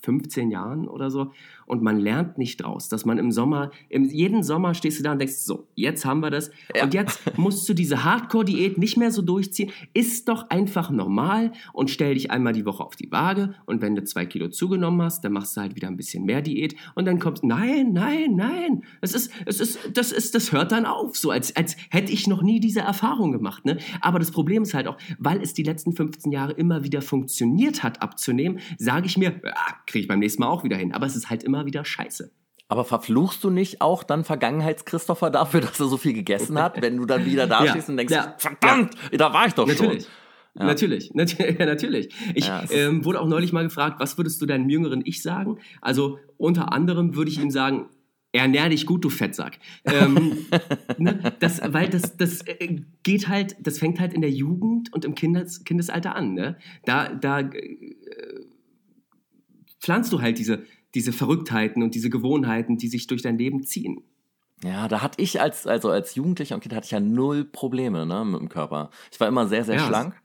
[0.02, 1.32] 15 Jahren oder so.
[1.65, 5.12] Und man lernt nicht draus, dass man im Sommer, im, jeden Sommer stehst du da
[5.12, 6.84] und denkst, so, jetzt haben wir das Ja.
[6.84, 9.71] und jetzt musst du diese Hardcore-Diät nicht mehr so durchziehen.
[9.93, 13.95] Ist doch einfach normal und stell dich einmal die Woche auf die Waage und wenn
[13.95, 17.06] du zwei Kilo zugenommen hast, dann machst du halt wieder ein bisschen mehr Diät und
[17.06, 21.17] dann kommst, nein, nein, nein, es ist, es ist, das ist, das hört dann auf,
[21.17, 23.78] so als, als hätte ich noch nie diese Erfahrung gemacht, ne?
[24.01, 27.84] Aber das Problem ist halt auch, weil es die letzten 15 Jahre immer wieder funktioniert
[27.84, 29.41] hat, abzunehmen, sage ich mir,
[29.96, 30.92] kriege ich beim nächsten Mal auch wieder hin.
[30.92, 32.30] Aber es ist halt immer wieder scheiße.
[32.68, 36.98] Aber verfluchst du nicht auch dann Vergangenheits-Christopher dafür, dass er so viel gegessen hat, wenn
[36.98, 40.04] du dann wieder da Ja, stehst und denkst, ja, verdammt, da war ich doch Natürlich.
[40.04, 40.12] schon.
[40.68, 42.14] Natürlich, natürlich, ja, natürlich.
[42.34, 45.60] Ich Ja, ähm, wurde auch neulich mal gefragt, was würdest du deinem jüngeren Ich sagen?
[45.82, 47.88] Also unter anderem würde ich ihm sagen,
[48.34, 49.60] ernähr dich gut, du Fettsack.
[49.86, 50.46] Ähm,
[50.98, 55.06] ne, das, weil das, das äh, geht halt, das fängt halt in der Jugend und
[55.06, 56.34] im Kindes, Kindesalter an.
[56.34, 56.58] Ne?
[56.86, 58.45] Da, da äh,
[59.86, 60.63] pflanzt du halt diese,
[60.95, 64.02] diese Verrücktheiten und diese Gewohnheiten, die sich durch dein Leben ziehen.
[64.63, 68.06] Ja, da hatte ich als, also als Jugendlicher und Kind hatte ich ja null Probleme
[68.06, 68.89] ne, mit dem Körper.
[69.12, 69.86] Ich war immer sehr, sehr Ja.
[69.86, 70.15] schlank.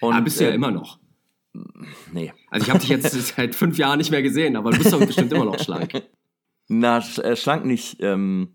[0.00, 0.98] Und, Aber bist du ja äh, immer noch.
[2.12, 2.32] Nee.
[2.50, 5.04] Also ich habe dich jetzt seit fünf Jahren nicht mehr gesehen, aber du bist doch
[5.04, 6.02] bestimmt immer noch schlank.
[6.68, 7.98] Na, sch äh, schlank nicht.
[8.00, 8.54] Ähm,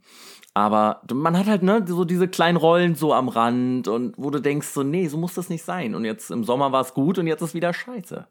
[0.54, 4.40] aber man hat halt ne, so diese kleinen Rollen so am Rand und wo du
[4.40, 5.96] denkst so, nee, so muss das nicht sein.
[5.96, 8.28] Und jetzt im Sommer war es gut und jetzt ist wieder scheiße.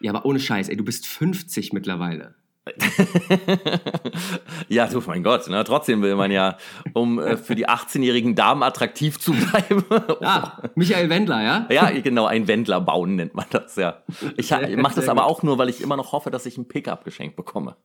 [0.00, 2.34] Ja, aber ohne Scheiß, ey, du bist 50 mittlerweile.
[4.68, 6.58] ja, du, mein Gott, ne, trotzdem will man ja,
[6.94, 9.84] um äh, für die 18-jährigen Damen attraktiv zu bleiben.
[10.20, 11.68] Ah, Michael Wendler, ja?
[11.70, 14.02] Ja, genau, ein Wendler bauen nennt man das, ja.
[14.36, 16.66] Ich, ich mache das aber auch nur, weil ich immer noch hoffe, dass ich ein
[16.66, 17.76] Pickup geschenkt bekomme.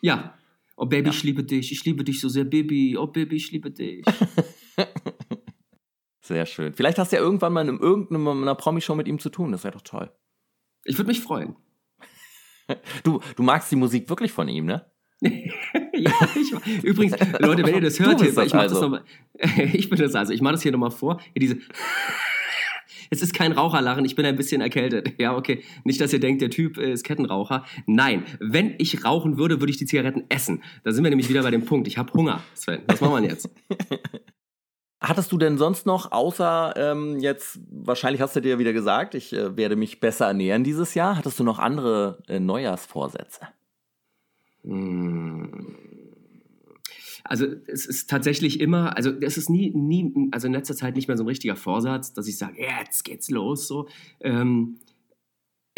[0.00, 0.34] Ja.
[0.76, 2.96] Oh Baby, ich liebe dich, ich liebe dich so sehr, Baby.
[2.96, 4.04] Oh Baby, ich liebe dich.
[6.20, 6.74] Sehr schön.
[6.74, 9.52] Vielleicht hast du ja irgendwann mal in irgendeiner Promi-Show mit ihm zu tun.
[9.52, 10.10] Das wäre doch toll.
[10.86, 11.56] Ich würde mich freuen.
[13.04, 14.84] Du, du magst die Musik wirklich von ihm, ne?
[15.20, 18.74] ja, ich, übrigens, Leute, wenn ihr das hört, hier, das ich mache also.
[18.74, 19.04] das nochmal.
[19.72, 20.32] Ich bin das also.
[20.32, 21.20] Ich mache das hier nochmal vor.
[21.36, 21.58] Diese.
[23.08, 25.14] Es ist kein Raucherlachen, ich bin ein bisschen erkältet.
[25.18, 25.62] Ja, okay.
[25.84, 27.64] Nicht, dass ihr denkt, der Typ ist Kettenraucher.
[27.86, 30.62] Nein, wenn ich rauchen würde, würde ich die Zigaretten essen.
[30.82, 31.86] Da sind wir nämlich wieder bei dem Punkt.
[31.86, 32.82] Ich habe Hunger, Sven.
[32.88, 33.48] Was machen wir jetzt?
[35.06, 39.14] Hattest du denn sonst noch, außer ähm, jetzt, wahrscheinlich hast du dir ja wieder gesagt,
[39.14, 43.46] ich äh, werde mich besser ernähren dieses Jahr, hattest du noch andere äh, Neujahrsvorsätze?
[44.64, 45.76] Hm.
[47.22, 51.06] Also es ist tatsächlich immer, also es ist nie, nie, also in letzter Zeit nicht
[51.06, 53.68] mehr so ein richtiger Vorsatz, dass ich sage, jetzt geht's los.
[53.68, 53.88] So.
[54.20, 54.78] Ähm,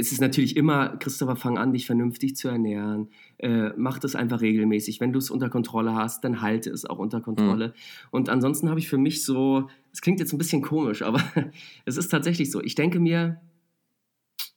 [0.00, 3.08] es ist natürlich immer, Christopher, fang an, dich vernünftig zu ernähren.
[3.38, 5.00] Äh, mach das einfach regelmäßig.
[5.00, 7.74] Wenn du es unter Kontrolle hast, dann halte es auch unter Kontrolle.
[8.12, 11.20] Und ansonsten habe ich für mich so, es klingt jetzt ein bisschen komisch, aber
[11.84, 12.62] es ist tatsächlich so.
[12.62, 13.40] Ich denke mir,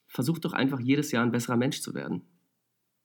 [0.07, 2.21] versuch doch einfach jedes Jahr ein besserer Mensch zu werden.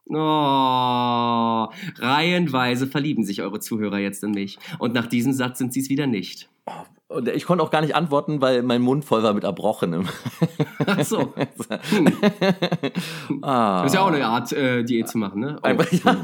[0.09, 4.59] Oh, reihenweise verlieben sich eure Zuhörer jetzt in mich.
[4.79, 6.51] Und nach diesem Satz sind sie es wieder nicht.
[7.08, 10.08] Und ich konnte auch gar nicht antworten, weil mein Mund voll war mit Erbrochenem.
[10.86, 11.34] Ach so.
[13.28, 13.42] Hm.
[13.42, 13.82] ah.
[13.82, 15.58] Das ist ja auch eine Art, äh, Diät zu machen, ne?
[15.62, 15.66] Oh.
[15.66, 16.16] Einfach, ja.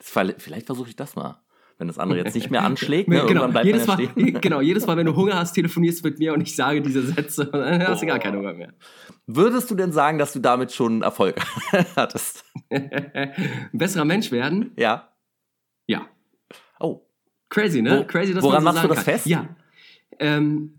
[0.00, 1.40] ver- vielleicht versuche ich das mal.
[1.78, 4.40] Wenn das andere jetzt nicht mehr anschlägt, ne, genau, jedes Mal, stehen.
[4.40, 7.02] genau, jedes Mal, wenn du Hunger hast, telefonierst du mit mir und ich sage diese
[7.02, 8.72] Sätze dann hast du gar keinen Hunger mehr.
[9.26, 11.36] Würdest du denn sagen, dass du damit schon Erfolg
[11.96, 12.44] hattest?
[12.70, 13.32] Ein
[13.72, 14.72] besserer Mensch werden?
[14.76, 15.10] Ja.
[15.86, 16.06] Ja.
[16.80, 17.05] Oh.
[17.48, 18.00] Crazy, ne?
[18.00, 19.14] Wo- Crazy, dass woran man so machst du das kann.
[19.14, 19.26] fest?
[19.26, 19.56] Ja.
[20.18, 20.72] Ähm,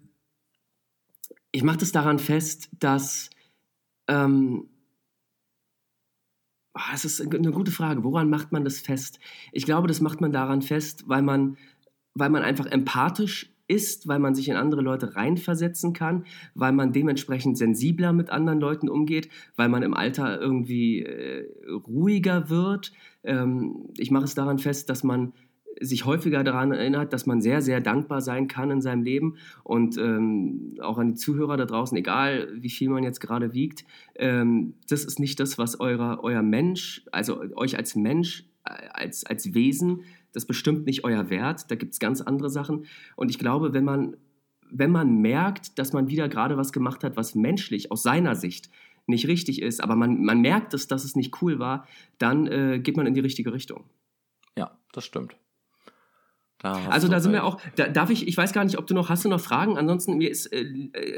[1.51, 3.29] ich mache das daran fest, dass
[4.07, 4.69] ähm,
[6.73, 8.03] ah, es ist eine gute Frage.
[8.03, 9.19] Woran macht man das fest?
[9.51, 11.57] Ich glaube, das macht man daran fest, weil man,
[12.13, 16.25] weil man einfach empathisch ist, weil man sich in andere Leute reinversetzen kann,
[16.55, 21.45] weil man dementsprechend sensibler mit anderen Leuten umgeht, weil man im Alter irgendwie äh,
[21.85, 22.93] ruhiger wird.
[23.23, 25.33] Ähm, ich mache es daran fest, dass man
[25.79, 29.97] sich häufiger daran erinnert, dass man sehr, sehr dankbar sein kann in seinem Leben und
[29.97, 33.85] ähm, auch an die Zuhörer da draußen, egal wie viel man jetzt gerade wiegt,
[34.15, 39.25] ähm, das ist nicht das, was eurer, euer Mensch, also euch als Mensch, äh, als,
[39.25, 40.01] als Wesen,
[40.33, 42.85] das bestimmt nicht euer Wert, da gibt es ganz andere Sachen
[43.15, 44.17] und ich glaube, wenn man,
[44.69, 48.69] wenn man merkt, dass man wieder gerade was gemacht hat, was menschlich aus seiner Sicht
[49.05, 51.87] nicht richtig ist, aber man, man merkt es, dass es nicht cool war,
[52.17, 53.85] dann äh, geht man in die richtige Richtung.
[54.57, 55.37] Ja, das stimmt.
[56.59, 58.93] Da Also da sind wir auch, da, darf ich, ich weiß gar nicht, ob du
[58.95, 59.77] noch, hast du noch Fragen?
[59.77, 60.63] Ansonsten, mir ist, äh,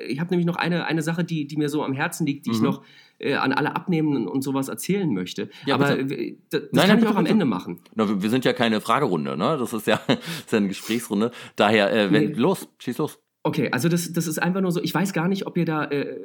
[0.08, 2.52] ich habe nämlich noch eine, eine Sache, die, die mir so am Herzen liegt, die
[2.52, 2.64] ich Mhm.
[2.66, 2.84] noch
[3.20, 5.50] äh, an alle Abnehmenden und sowas erzählen möchte.
[5.66, 6.14] Ja, Aber bitte.
[6.16, 7.32] äh, das, Nein, kann nein, ich bitte, auch am bitte.
[7.34, 7.80] Ende machen.
[7.96, 9.58] Na, wir sind ja keine Fragerunde, ne?
[9.58, 11.32] Das ist ja, das ist ja eine Gesprächsrunde.
[11.56, 12.34] Daher, äh, wenn, Nee.
[12.34, 13.20] los, schieß los.
[13.44, 15.86] Okay, also das, das ist einfach nur so, ich weiß gar nicht, ob ihr da
[15.86, 16.18] äh,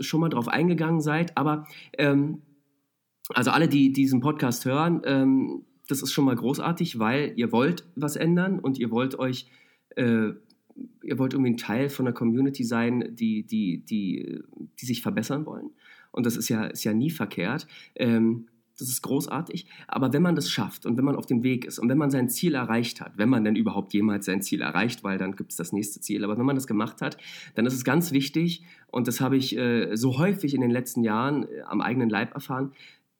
[0.00, 1.66] schon mal drauf eingegangen seid, aber
[1.98, 2.40] ähm,
[3.30, 7.84] also alle, die diesen Podcast hören, ähm, das ist schon mal großartig, weil ihr wollt
[7.94, 9.46] was ändern und ihr wollt euch,
[9.96, 10.30] äh,
[11.02, 14.42] ihr wollt irgendwie ein Teil von einer Community sein, die, die, die,
[14.80, 15.70] die sich verbessern wollen.
[16.10, 17.66] Und das ist ja, ist ja nie verkehrt.
[17.94, 18.46] Ähm,
[18.78, 19.66] das ist großartig.
[19.86, 22.10] Aber wenn man das schafft und wenn man auf dem Weg ist und wenn man
[22.10, 25.52] sein Ziel erreicht hat, wenn man denn überhaupt jemals sein Ziel erreicht, weil dann gibt
[25.52, 27.16] es das nächste Ziel, aber wenn man das gemacht hat,
[27.54, 31.04] dann ist es ganz wichtig, und das habe ich äh, so häufig in den letzten
[31.04, 32.72] Jahren äh, am eigenen Leib erfahren,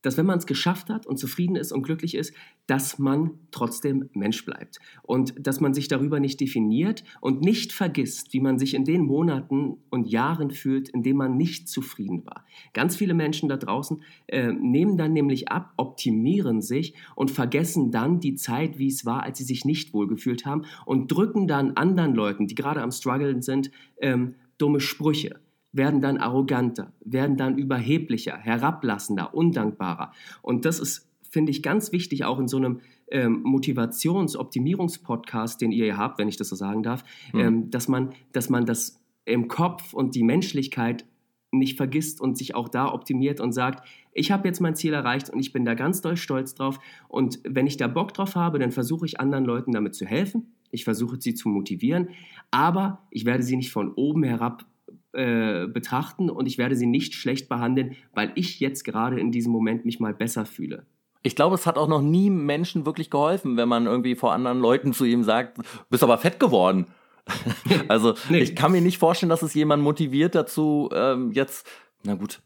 [0.04, 2.34] dass wenn man es geschafft hat und zufrieden ist und glücklich ist,
[2.66, 8.34] dass man trotzdem Mensch bleibt und dass man sich darüber nicht definiert und nicht vergisst,
[8.34, 12.44] wie man sich in den Monaten und Jahren fühlt, in denen man nicht zufrieden war.
[12.74, 18.20] Ganz viele Menschen da draußen äh, nehmen dann nämlich ab, optimieren sich und vergessen dann
[18.20, 22.14] die Zeit, wie es war, als sie sich nicht wohlgefühlt haben und drücken dann anderen
[22.14, 25.40] Leuten, die gerade am struggeln sind, ähm, dumme Sprüche
[25.74, 30.12] werden dann arroganter, werden dann überheblicher, herablassender, undankbarer.
[30.40, 35.98] Und das ist, finde ich, ganz wichtig auch in so einem ähm, Motivations-Optimierungspodcast, den ihr
[35.98, 37.40] habt, wenn ich das so sagen darf, mhm.
[37.40, 41.04] ähm, dass, man, dass man das im Kopf und die Menschlichkeit
[41.50, 45.30] nicht vergisst und sich auch da optimiert und sagt, ich habe jetzt mein Ziel erreicht
[45.30, 46.78] und ich bin da ganz doll stolz drauf.
[47.08, 50.54] Und wenn ich da Bock drauf habe, dann versuche ich anderen Leuten damit zu helfen.
[50.70, 52.10] Ich versuche sie zu motivieren,
[52.50, 54.66] aber ich werde sie nicht von oben herab
[55.14, 59.52] äh, betrachten und ich werde sie nicht schlecht behandeln, weil ich jetzt gerade in diesem
[59.52, 60.86] Moment mich mal besser fühle.
[61.22, 64.60] Ich glaube, es hat auch noch nie Menschen wirklich geholfen, wenn man irgendwie vor anderen
[64.60, 66.86] Leuten zu ihm sagt, bist aber fett geworden.
[67.88, 68.40] also nee.
[68.40, 71.66] ich kann mir nicht vorstellen, dass es jemand motiviert dazu, ähm, jetzt,
[72.02, 72.40] na gut,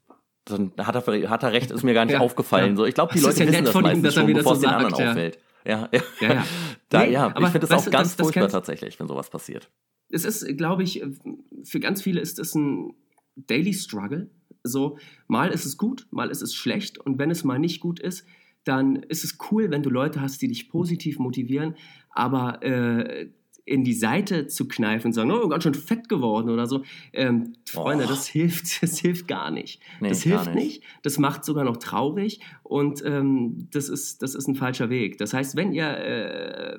[0.44, 2.70] dann hat er, hat er recht, ist mir gar nicht ja, aufgefallen.
[2.70, 2.76] Ja.
[2.76, 4.94] So, ich glaube, die das Leute wissen das meistens ihm, schon, bevor es den anderen
[4.94, 5.10] ja.
[5.10, 5.38] auffällt.
[5.64, 6.00] Ja, ja.
[6.20, 6.44] ja, ja.
[6.88, 7.34] da, nee, ja.
[7.36, 9.68] ich finde es auch ganz das, furchtbar das tatsächlich, wenn sowas passiert
[10.10, 11.02] es ist, glaube ich,
[11.64, 12.94] für ganz viele ist es ein
[13.36, 14.30] Daily Struggle.
[14.64, 18.00] So, mal ist es gut, mal ist es schlecht und wenn es mal nicht gut
[18.00, 18.26] ist,
[18.64, 21.74] dann ist es cool, wenn du Leute hast, die dich positiv motivieren,
[22.10, 23.30] aber äh,
[23.64, 26.82] in die Seite zu kneifen und sagen, oh, ganz schön fett geworden oder so.
[27.12, 29.80] Ähm, Freunde, das hilft, das hilft gar nicht.
[30.00, 30.64] Nee, das hilft nicht.
[30.64, 30.82] nicht.
[31.02, 35.18] Das macht sogar noch traurig und ähm, das, ist, das ist ein falscher Weg.
[35.18, 36.78] Das heißt, wenn ihr äh,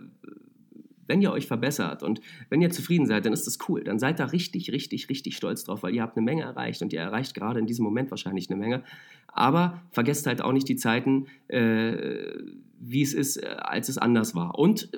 [1.10, 3.84] wenn ihr euch verbessert und wenn ihr zufrieden seid, dann ist das cool.
[3.84, 6.94] Dann seid da richtig, richtig, richtig stolz drauf, weil ihr habt eine Menge erreicht und
[6.94, 8.84] ihr erreicht gerade in diesem Moment wahrscheinlich eine Menge.
[9.28, 12.32] Aber vergesst halt auch nicht die Zeiten, äh,
[12.80, 14.58] wie es ist, äh, als es anders war.
[14.58, 14.90] Und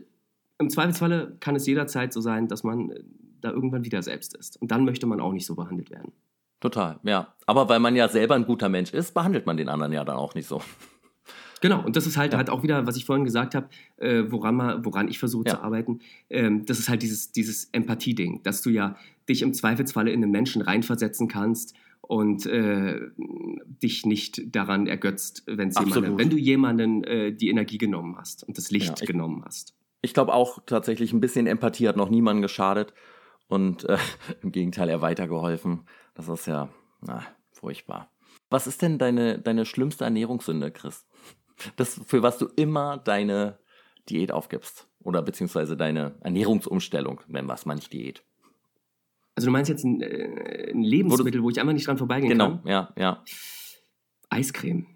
[0.60, 3.04] im Zweifelsfalle kann es jederzeit so sein, dass man äh,
[3.40, 4.62] da irgendwann wieder selbst ist.
[4.62, 6.12] Und dann möchte man auch nicht so behandelt werden.
[6.60, 7.34] Total, ja.
[7.48, 10.18] Aber weil man ja selber ein guter Mensch ist, behandelt man den anderen ja dann
[10.18, 10.62] auch nicht so.
[11.62, 12.38] Genau, und das ist halt, ja.
[12.38, 15.56] halt auch wieder, was ich vorhin gesagt habe, äh, woran, man, woran ich versuche ja.
[15.56, 16.00] zu arbeiten.
[16.30, 18.98] Ähm, das ist halt dieses, dieses Empathie-Ding, dass du ja
[19.30, 23.00] dich im Zweifelsfalle in einen Menschen reinversetzen kannst und äh,
[23.82, 28.58] dich nicht daran ergötzt, wenn's jemanden, wenn du jemanden äh, die Energie genommen hast und
[28.58, 29.76] das Licht ja, ich, genommen hast.
[30.02, 32.94] Ich glaube auch tatsächlich, ein bisschen Empathie hat noch niemandem geschadet
[33.48, 33.98] und äh,
[34.42, 35.82] im Gegenteil eher weitergeholfen.
[36.16, 36.70] Das ist ja
[37.02, 38.10] na, furchtbar.
[38.50, 41.06] Was ist denn deine, deine schlimmste Ernährungssünde, Chris?
[41.76, 43.60] Das, für was du immer deine
[44.10, 44.88] Diät aufgibst.
[45.00, 48.24] Oder beziehungsweise deine Ernährungsumstellung, nennen wir es mal nicht Diät.
[49.36, 52.32] Also du meinst jetzt ein, äh, ein Lebensmittel, wo, wo, ich einfach nicht dran vorbeigehen
[52.32, 52.64] genau, kann?
[52.64, 53.24] Genau, ja, ja.
[54.30, 54.88] Eiscreme.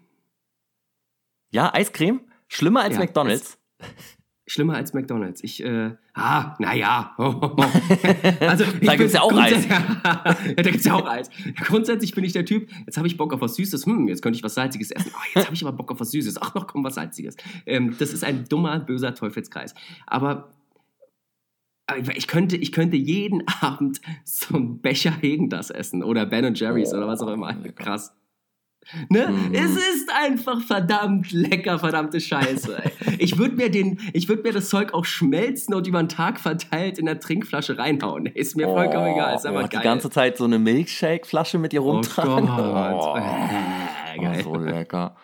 [1.50, 2.20] Ja, Eiscreme?
[2.48, 3.58] Schlimmer als ja, McDonalds?
[4.48, 5.42] Schlimmer als McDonalds.
[5.42, 7.14] Ich, äh, ah, naja.
[7.18, 9.66] also, da gibt es ja auch Eis.
[9.66, 11.30] ja, da gibt es ja auch Eis.
[11.56, 13.86] Grundsätzlich bin ich der Typ, jetzt habe ich Bock auf was Süßes.
[13.86, 15.10] Hm, jetzt könnte ich was Salziges essen.
[15.12, 16.40] Oh, jetzt habe ich aber Bock auf was Süßes.
[16.40, 17.36] Ach, noch kommt was Salziges.
[17.66, 19.74] Ähm, das ist ein dummer, böser Teufelskreis.
[20.06, 20.50] Aber
[22.14, 26.92] ich könnte, ich könnte jeden Abend so einen Becher Hegen das essen oder Ben Jerry's
[26.92, 27.52] oh, oder was auch immer.
[27.74, 28.15] Krass.
[29.08, 29.28] Ne?
[29.28, 29.54] Mhm.
[29.54, 32.82] Es ist einfach verdammt lecker, verdammte Scheiße.
[33.18, 36.98] ich würde mir, den, würd mir das Zeug auch schmelzen und über den Tag verteilt
[36.98, 38.26] in der Trinkflasche reinhauen.
[38.34, 39.34] Ist mir oh, vollkommen egal.
[39.36, 39.80] Ist einfach oh, geil.
[39.80, 42.48] Die ganze Zeit so eine Milkshake-Flasche mit dir oh rumtragen.
[42.48, 43.22] Oh Gott.
[44.18, 44.40] Oh, geil.
[44.42, 45.14] so lecker.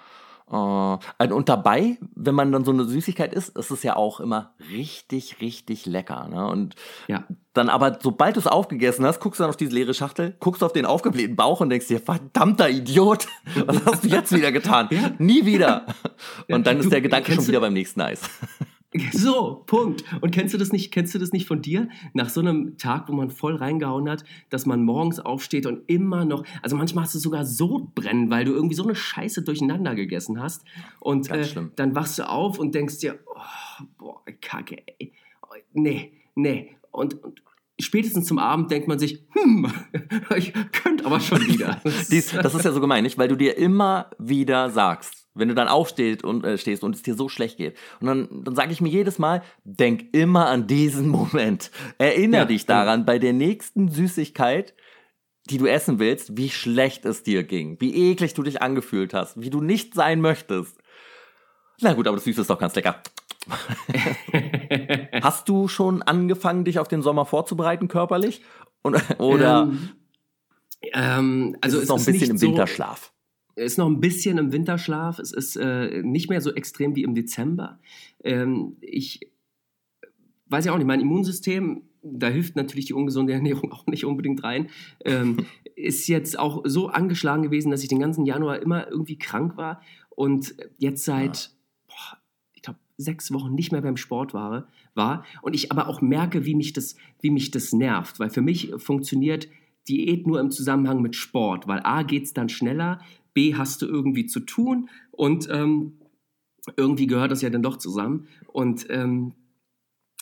[0.52, 4.52] Uh, und dabei, wenn man dann so eine Süßigkeit isst, ist es ja auch immer
[4.70, 6.28] richtig, richtig lecker.
[6.28, 6.46] Ne?
[6.46, 6.74] Und
[7.08, 7.24] ja.
[7.54, 10.62] dann aber, sobald du es aufgegessen hast, guckst du dann auf diese leere Schachtel, guckst
[10.62, 13.28] auf den aufgeblähten Bauch und denkst dir, verdammter Idiot,
[13.66, 14.88] was hast du jetzt wieder getan?
[14.90, 15.12] Ja.
[15.18, 15.86] Nie wieder.
[16.48, 18.20] Und dann ist der Gedanke schon wieder beim nächsten Eis.
[19.12, 20.05] So, Punkt.
[20.20, 21.88] Und kennst du das nicht, kennst du das nicht von dir?
[22.12, 26.24] Nach so einem Tag, wo man voll reingehauen hat, dass man morgens aufsteht und immer
[26.24, 30.40] noch, also manchmal hast du sogar Sodbrennen, weil du irgendwie so eine Scheiße durcheinander gegessen
[30.40, 30.64] hast.
[31.00, 35.12] Und äh, dann wachst du auf und denkst dir, oh, boah, Kacke, ey.
[35.72, 36.76] Nee, nee.
[36.90, 37.42] Und, und
[37.81, 39.72] spätestens zum Abend denkt man sich, hm,
[40.37, 41.81] ich könnte aber schon wieder.
[42.11, 43.18] Dies, das ist ja so gemein, nicht?
[43.18, 47.03] Weil du dir immer wieder sagst, wenn du dann aufstehst und äh, stehst und es
[47.03, 47.77] dir so schlecht geht.
[48.01, 51.71] Und dann, dann sage ich mir jedes Mal, denk immer an diesen Moment.
[51.99, 54.75] Erinner ja, dich daran, bei der nächsten Süßigkeit,
[55.51, 59.40] die du essen willst, wie schlecht es dir ging, wie eklig du dich angefühlt hast,
[59.40, 60.79] wie du nicht sein möchtest.
[61.81, 63.03] Na gut, aber das Süße ist doch ganz lecker.
[65.23, 68.42] hast du schon angefangen, dich auf den Sommer vorzubereiten körperlich?
[68.83, 69.90] Und, oder ähm,
[70.92, 73.12] ähm, also ist es noch ein bisschen im Winterschlaf?
[73.56, 75.18] Ist noch ein bisschen im Winterschlaf.
[75.18, 77.78] Es ist äh, nicht mehr so extrem wie im Dezember.
[78.24, 79.32] Ähm, ich
[80.52, 84.44] weiß ja auch nicht, mein Immunsystem, da hilft natürlich die ungesunde Ernährung auch nicht unbedingt
[84.44, 84.68] rein,
[85.04, 89.56] ähm, ist jetzt auch so angeschlagen gewesen, dass ich den ganzen Januar immer irgendwie krank
[89.56, 91.50] war und jetzt seit, ja.
[91.88, 92.18] boah,
[92.54, 96.44] ich glaube, sechs Wochen nicht mehr beim Sport war, war und ich aber auch merke,
[96.44, 99.48] wie mich das, wie mich das nervt, weil für mich funktioniert
[99.88, 103.00] Diät nur im Zusammenhang mit Sport, weil A geht es dann schneller,
[103.35, 105.99] B hast du irgendwie zu tun und ähm,
[106.77, 108.29] irgendwie gehört das ja dann doch zusammen.
[108.47, 109.33] Und ähm,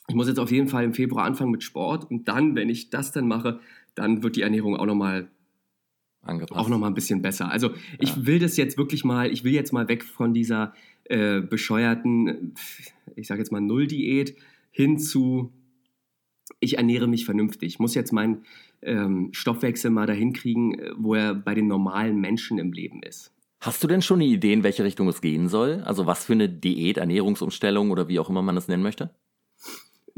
[0.08, 2.90] ich muss jetzt auf jeden Fall im Februar anfangen mit Sport und dann, wenn ich
[2.90, 3.60] das dann mache,
[3.94, 5.30] dann wird die Ernährung auch nochmal
[6.22, 7.50] auch noch mal ein bisschen besser.
[7.50, 8.26] Also ich ja.
[8.26, 12.54] will das jetzt wirklich mal, ich will jetzt mal weg von dieser äh, bescheuerten,
[13.16, 14.36] ich sage jetzt mal Null-Diät
[14.70, 15.50] hin zu,
[16.60, 17.68] ich ernähre mich vernünftig.
[17.74, 18.44] Ich muss jetzt meinen
[18.82, 23.32] ähm, Stoffwechsel mal dahin kriegen, äh, wo er bei den normalen Menschen im Leben ist.
[23.60, 25.82] Hast du denn schon eine Idee, in welche Richtung es gehen soll?
[25.84, 29.10] Also was für eine Diät, Ernährungsumstellung oder wie auch immer man das nennen möchte?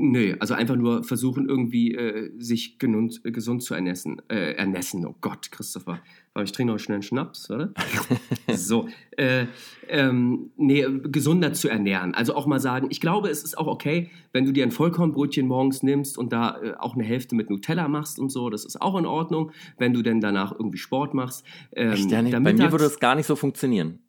[0.05, 4.21] Nö, also einfach nur versuchen, irgendwie äh, sich genund, äh, gesund zu ernässen.
[4.29, 6.01] Äh, ernässen, oh Gott, Christopher.
[6.35, 7.73] Aber ich trinke noch schnell einen Schnaps, oder?
[8.53, 8.89] so.
[9.17, 9.47] Äh,
[9.89, 12.15] ähm, nee, gesunder zu ernähren.
[12.15, 15.47] Also auch mal sagen, ich glaube, es ist auch okay, wenn du dir ein Vollkornbrötchen
[15.47, 18.51] morgens nimmst und da äh, auch eine Hälfte mit Nutella machst und so.
[18.51, 21.47] Das ist auch in Ordnung, wenn du denn danach irgendwie Sport machst.
[21.77, 24.01] Ähm, Echt, ja, nee, bei mir würde das gar nicht so funktionieren.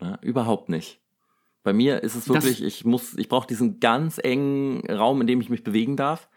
[0.00, 1.01] Ja, überhaupt nicht.
[1.62, 5.26] Bei mir ist es wirklich, das, ich muss, ich brauche diesen ganz engen Raum, in
[5.26, 6.28] dem ich mich bewegen darf.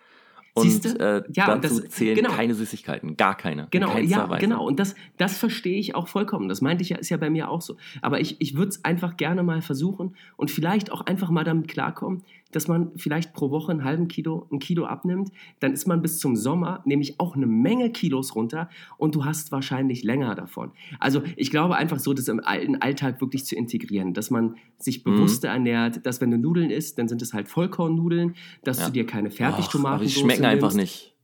[0.58, 2.32] Und äh, ja, dazu das, zählen genau.
[2.32, 3.68] keine Süßigkeiten, gar keine.
[3.72, 4.40] Genau, ja, Weise.
[4.40, 4.66] genau.
[4.66, 6.48] Und das, das verstehe ich auch vollkommen.
[6.48, 7.76] Das meinte ich ja, ist ja bei mir auch so.
[8.02, 11.68] Aber ich, ich würde es einfach gerne mal versuchen und vielleicht auch einfach mal damit
[11.68, 15.32] klarkommen, dass man vielleicht pro Woche einen halben Kilo, ein Kilo abnimmt.
[15.60, 19.52] Dann ist man bis zum Sommer nämlich auch eine Menge Kilos runter und du hast
[19.52, 20.72] wahrscheinlich länger davon.
[21.00, 25.12] Also ich glaube einfach so, das im Alltag wirklich zu integrieren, dass man sich mhm.
[25.12, 25.54] bewusster mhm.
[25.56, 28.88] ernährt, dass wenn du Nudeln isst, dann sind es halt Vollkornnudeln, dass ja.
[28.88, 31.16] du dir keine Fertigtomaten Die schmecken einfach nicht.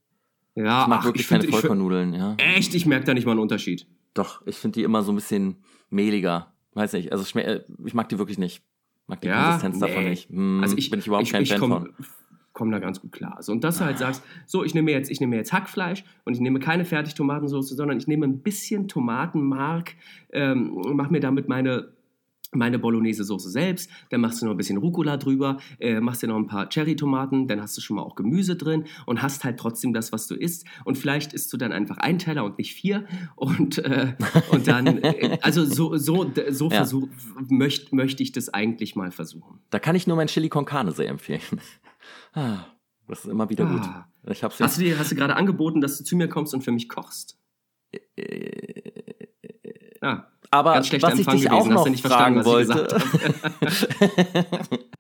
[0.56, 2.14] Ja, ich mag ach, wirklich ich keine find, Vollkornnudeln.
[2.14, 2.36] Ja.
[2.38, 2.76] Echt?
[2.76, 3.88] Ich merke da nicht mal einen Unterschied.
[4.14, 5.58] Doch, ich finde die immer so ein bisschen
[5.90, 6.54] mehliger.
[6.74, 8.64] Weiß nicht, also äh, ich mag die wirklich nicht.
[9.12, 9.88] Mag die ja, Konsistenz nee.
[9.88, 10.30] davon nicht.
[10.30, 11.94] Hm, also ich bin ich überhaupt ich, kein ich Fan komm, von.
[12.54, 13.36] Komm da ganz gut klar.
[13.36, 16.34] Also, und dass du halt sagst, so, ich nehme jetzt, ich nehme jetzt Hackfleisch und
[16.34, 19.96] ich nehme keine Fertigtomatensauce, sondern ich nehme ein bisschen Tomatenmark,
[20.32, 21.90] ähm, mache mir damit meine
[22.52, 26.38] meine Bolognese-Soße selbst, dann machst du noch ein bisschen Rucola drüber, äh, machst dir noch
[26.38, 29.94] ein paar Cherry-Tomaten, dann hast du schon mal auch Gemüse drin und hast halt trotzdem
[29.94, 30.66] das, was du isst.
[30.86, 33.06] Und vielleicht isst du dann einfach einen Teller und nicht vier.
[33.36, 34.16] Und, äh,
[34.52, 36.78] und dann, äh, also so, so, so ja.
[36.78, 37.08] versuch,
[37.50, 39.60] möcht, möchte ich das eigentlich mal versuchen.
[39.70, 41.42] Da kann ich nur mein Chili con Carne sehr empfehlen.
[42.34, 42.66] Ah,
[43.08, 44.08] das ist immer wieder ah.
[44.24, 44.34] gut.
[44.34, 46.62] Ich hab's hast, du dir, hast du gerade angeboten, dass du zu mir kommst und
[46.62, 47.38] für mich kochst?
[47.92, 50.31] Äh, äh, ah.
[50.52, 52.88] Aber was ich dich gewesen, auch noch fragen wollte,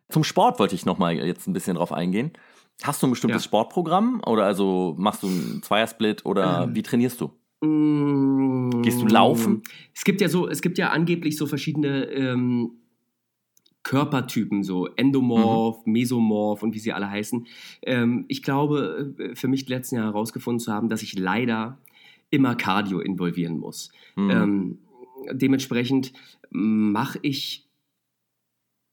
[0.09, 2.31] zum Sport wollte ich noch mal jetzt ein bisschen drauf eingehen.
[2.83, 3.47] Hast du ein bestimmtes ja.
[3.47, 6.75] Sportprogramm oder also machst du einen Zweiersplit oder ähm.
[6.75, 7.31] wie trainierst du?
[7.63, 8.81] Mm.
[8.81, 9.61] Gehst du laufen?
[9.93, 12.71] Es gibt ja so, es gibt ja angeblich so verschiedene ähm,
[13.83, 15.93] Körpertypen, so Endomorph, mhm.
[15.93, 17.45] Mesomorph und wie sie alle heißen.
[17.81, 21.77] Ähm, ich glaube, äh, für mich letzten Jahre herausgefunden zu haben, dass ich leider
[22.29, 23.91] immer Cardio involvieren muss.
[24.15, 24.29] Mhm.
[24.29, 24.77] Ähm,
[25.31, 26.13] dementsprechend
[26.49, 27.67] mache ich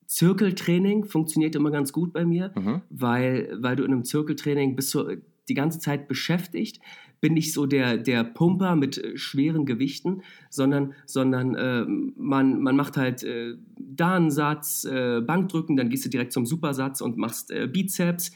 [0.07, 2.81] Zirkeltraining, funktioniert immer ganz gut bei mir, mhm.
[2.89, 6.81] weil, weil du in einem Zirkeltraining bist du die ganze Zeit beschäftigt,
[7.21, 11.85] bin nicht so der, der Pumper mit äh, schweren Gewichten, sondern, sondern äh,
[12.17, 16.47] man, man macht halt äh, da einen Satz, äh, Bankdrücken, dann gehst du direkt zum
[16.47, 18.33] Supersatz und machst äh, Bizeps,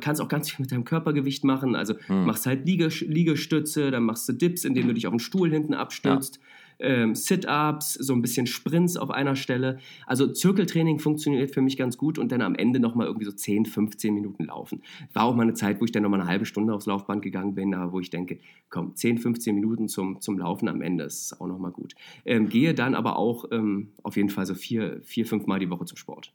[0.00, 2.24] kannst auch ganz viel mit deinem Körpergewicht machen, also hm.
[2.24, 6.36] machst halt Liegestütze, dann machst du Dips, indem du dich auf den Stuhl hinten abstürzt.
[6.36, 6.42] Ja
[6.80, 9.78] ähm, Sit-ups, so ein bisschen Sprints auf einer Stelle.
[10.06, 13.66] Also Zirkeltraining funktioniert für mich ganz gut und dann am Ende nochmal irgendwie so 10,
[13.66, 14.82] 15 Minuten laufen.
[15.12, 17.54] War auch mal eine Zeit, wo ich dann nochmal eine halbe Stunde aufs Laufband gegangen
[17.54, 21.40] bin, aber wo ich denke, komm, 10, 15 Minuten zum, zum Laufen am Ende ist
[21.40, 21.94] auch nochmal gut.
[22.24, 25.70] Ähm, gehe dann aber auch ähm, auf jeden Fall so vier, vier, fünf Mal die
[25.70, 26.32] Woche zum Sport.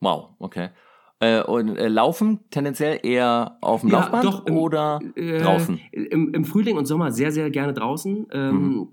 [0.00, 0.70] Wow, okay.
[1.20, 5.80] Äh, und äh, laufen tendenziell eher auf dem ja, Laufband doch, im, oder äh, draußen?
[5.92, 8.26] Im, Im, Frühling und Sommer sehr, sehr gerne draußen.
[8.32, 8.88] Ähm, mhm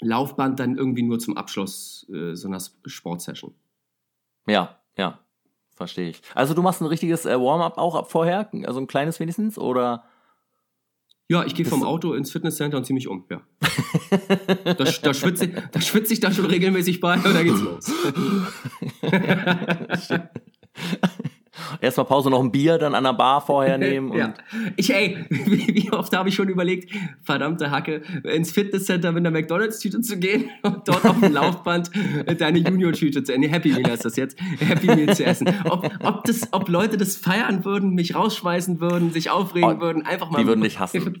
[0.00, 3.54] Laufband dann irgendwie nur zum Abschluss äh, so einer Sportsession.
[4.46, 5.20] Ja, ja,
[5.74, 6.22] verstehe ich.
[6.34, 10.04] Also du machst ein richtiges äh, Warm-up auch ab vorher, also ein kleines wenigstens, oder?
[11.28, 13.40] Ja, ich gehe vom Auto ins Fitnesscenter und ziehe mich um, ja.
[14.64, 17.90] da, da schwitze da schwitz ich da schon regelmäßig bei und da geht's los.
[21.86, 24.12] Erstmal Pause noch ein Bier, dann an der Bar vorher nehmen.
[24.12, 24.34] ja.
[24.76, 30.00] Ich, ey, wie, oft habe ich schon überlegt, verdammte Hacke, ins Fitnesscenter mit einer McDonalds-Tüte
[30.00, 31.90] zu gehen und dort auf dem Laufband
[32.38, 33.42] deine Junior-Tüte zu essen.
[33.44, 34.38] Happy Meal ist das jetzt.
[34.58, 35.48] Happy Meal zu essen.
[35.64, 40.04] Ob, ob, das, ob Leute das feiern würden, mich rausschmeißen würden, sich aufregen oh, würden,
[40.04, 40.38] einfach mal.
[40.38, 41.16] Die würden dich hassen.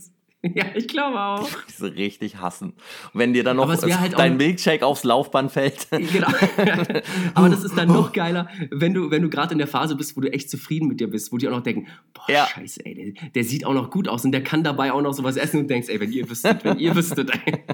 [0.54, 1.48] Ja, ich glaube auch.
[1.66, 2.74] Sie richtig hassen.
[3.12, 5.88] Wenn dir dann noch halt dein Milkshake aufs Laufband fällt.
[5.90, 6.28] Genau.
[7.34, 10.16] Aber das ist dann noch geiler, wenn du, wenn du gerade in der Phase bist,
[10.16, 12.46] wo du echt zufrieden mit dir bist, wo die auch noch denken, boah, ja.
[12.46, 15.14] scheiße, ey, der, der, sieht auch noch gut aus und der kann dabei auch noch
[15.14, 17.64] sowas essen und denkst, ey, wenn ihr wüsstet, wenn ihr wüsstet, ey.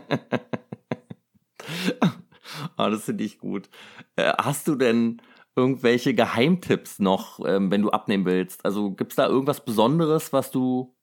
[2.00, 2.08] oh,
[2.90, 3.68] das finde ich gut.
[4.16, 5.20] Äh, hast du denn
[5.56, 8.64] irgendwelche Geheimtipps noch, ähm, wenn du abnehmen willst?
[8.64, 10.94] Also gibt es da irgendwas Besonderes, was du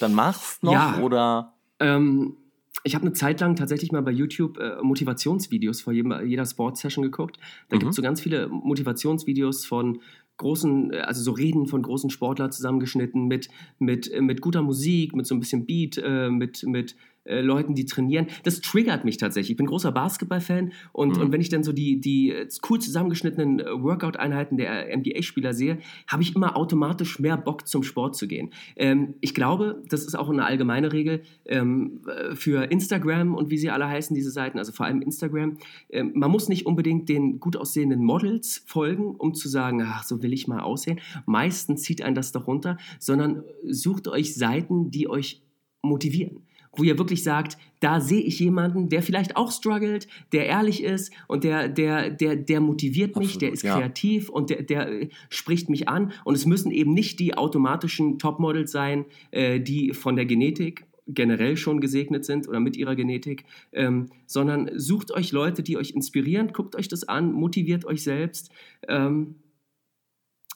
[0.00, 1.54] dann machst noch ja, oder?
[1.80, 2.36] Ähm,
[2.84, 7.02] ich habe eine Zeit lang tatsächlich mal bei YouTube äh, Motivationsvideos vor jedem, jeder Sportsession
[7.02, 7.38] geguckt.
[7.68, 7.80] Da mhm.
[7.80, 10.00] gibt es so ganz viele Motivationsvideos von
[10.36, 15.14] großen, äh, also so Reden von großen Sportlern zusammengeschnitten mit, mit, äh, mit guter Musik,
[15.14, 16.96] mit so ein bisschen Beat, äh, mit, mit
[17.26, 18.26] äh, Leuten, die trainieren.
[18.44, 19.52] Das triggert mich tatsächlich.
[19.52, 21.22] Ich bin großer Basketball-Fan und, mhm.
[21.22, 25.78] und wenn ich dann so die, die äh, cool zusammengeschnittenen äh, Workout-Einheiten der NBA-Spieler sehe,
[26.06, 28.50] habe ich immer automatisch mehr Bock zum Sport zu gehen.
[28.76, 32.00] Ähm, ich glaube, das ist auch eine allgemeine Regel ähm,
[32.34, 35.58] für Instagram und wie sie alle heißen, diese Seiten, also vor allem Instagram.
[35.90, 40.22] Ähm, man muss nicht unbedingt den gut aussehenden Models folgen, um zu sagen, ach, so
[40.22, 41.00] will ich mal aussehen.
[41.26, 45.42] Meistens zieht einen das doch runter, sondern sucht euch Seiten, die euch
[45.82, 46.42] motivieren
[46.76, 51.12] wo ihr wirklich sagt, da sehe ich jemanden, der vielleicht auch struggelt, der ehrlich ist
[51.28, 53.78] und der, der, der, der motiviert mich, Absolut, der ist ja.
[53.78, 56.12] kreativ und der, der äh, spricht mich an.
[56.24, 61.56] Und es müssen eben nicht die automatischen Topmodels sein, äh, die von der Genetik generell
[61.56, 66.52] schon gesegnet sind oder mit ihrer Genetik, ähm, sondern sucht euch Leute, die euch inspirieren,
[66.52, 68.50] guckt euch das an, motiviert euch selbst.
[68.88, 69.36] Ähm,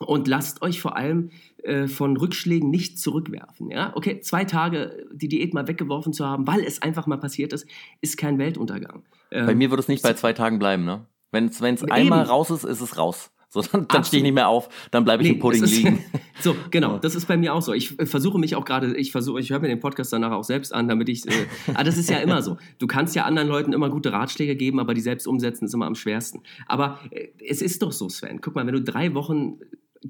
[0.07, 1.31] und lasst euch vor allem
[1.63, 3.71] äh, von Rückschlägen nicht zurückwerfen.
[3.71, 3.93] Ja?
[3.95, 7.67] Okay, zwei Tage die Diät mal weggeworfen zu haben, weil es einfach mal passiert ist,
[8.01, 9.03] ist kein Weltuntergang.
[9.31, 11.07] Ähm, bei mir wird es nicht bei zwei Tagen bleiben, ne?
[11.33, 13.31] Wenn es einmal raus ist, ist es raus.
[13.53, 15.77] So, dann, dann stehe ich nicht mehr auf, dann bleibe ich nee, im Pudding ist,
[15.77, 16.05] liegen.
[16.41, 17.73] so, genau, das ist bei mir auch so.
[17.73, 20.45] Ich äh, versuche mich auch gerade, ich versuche, ich höre mir den Podcast danach auch
[20.45, 22.59] selbst an, damit ich, äh, ah, das ist ja immer so.
[22.79, 25.87] Du kannst ja anderen Leuten immer gute Ratschläge geben, aber die selbst umsetzen ist immer
[25.87, 26.43] am schwersten.
[26.67, 28.41] Aber äh, es ist doch so, Sven.
[28.41, 29.59] Guck mal, wenn du drei Wochen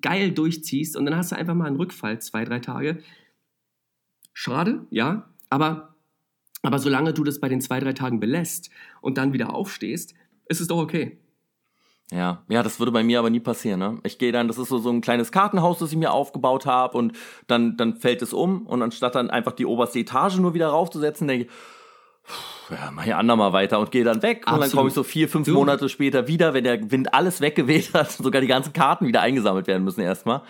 [0.00, 3.02] geil durchziehst und dann hast du einfach mal einen Rückfall, zwei, drei Tage.
[4.32, 5.94] Schade, ja, aber,
[6.62, 8.70] aber solange du das bei den zwei, drei Tagen belässt
[9.00, 10.14] und dann wieder aufstehst,
[10.46, 11.18] ist es doch okay.
[12.12, 13.78] Ja, ja, das würde bei mir aber nie passieren.
[13.78, 13.98] Ne?
[14.02, 16.98] Ich gehe dann, das ist so, so ein kleines Kartenhaus, das ich mir aufgebaut habe
[16.98, 17.16] und
[17.46, 21.28] dann, dann fällt es um und anstatt dann einfach die oberste Etage nur wieder raufzusetzen,
[21.28, 21.50] denke ich,
[22.70, 24.42] ja, mach ich andermal weiter und gehe dann weg.
[24.44, 24.54] Absolut.
[24.54, 25.54] Und dann komme ich so vier, fünf du.
[25.54, 29.66] Monate später wieder, wenn der Wind alles weggeweht hat, sogar die ganzen Karten wieder eingesammelt
[29.66, 30.42] werden müssen erstmal.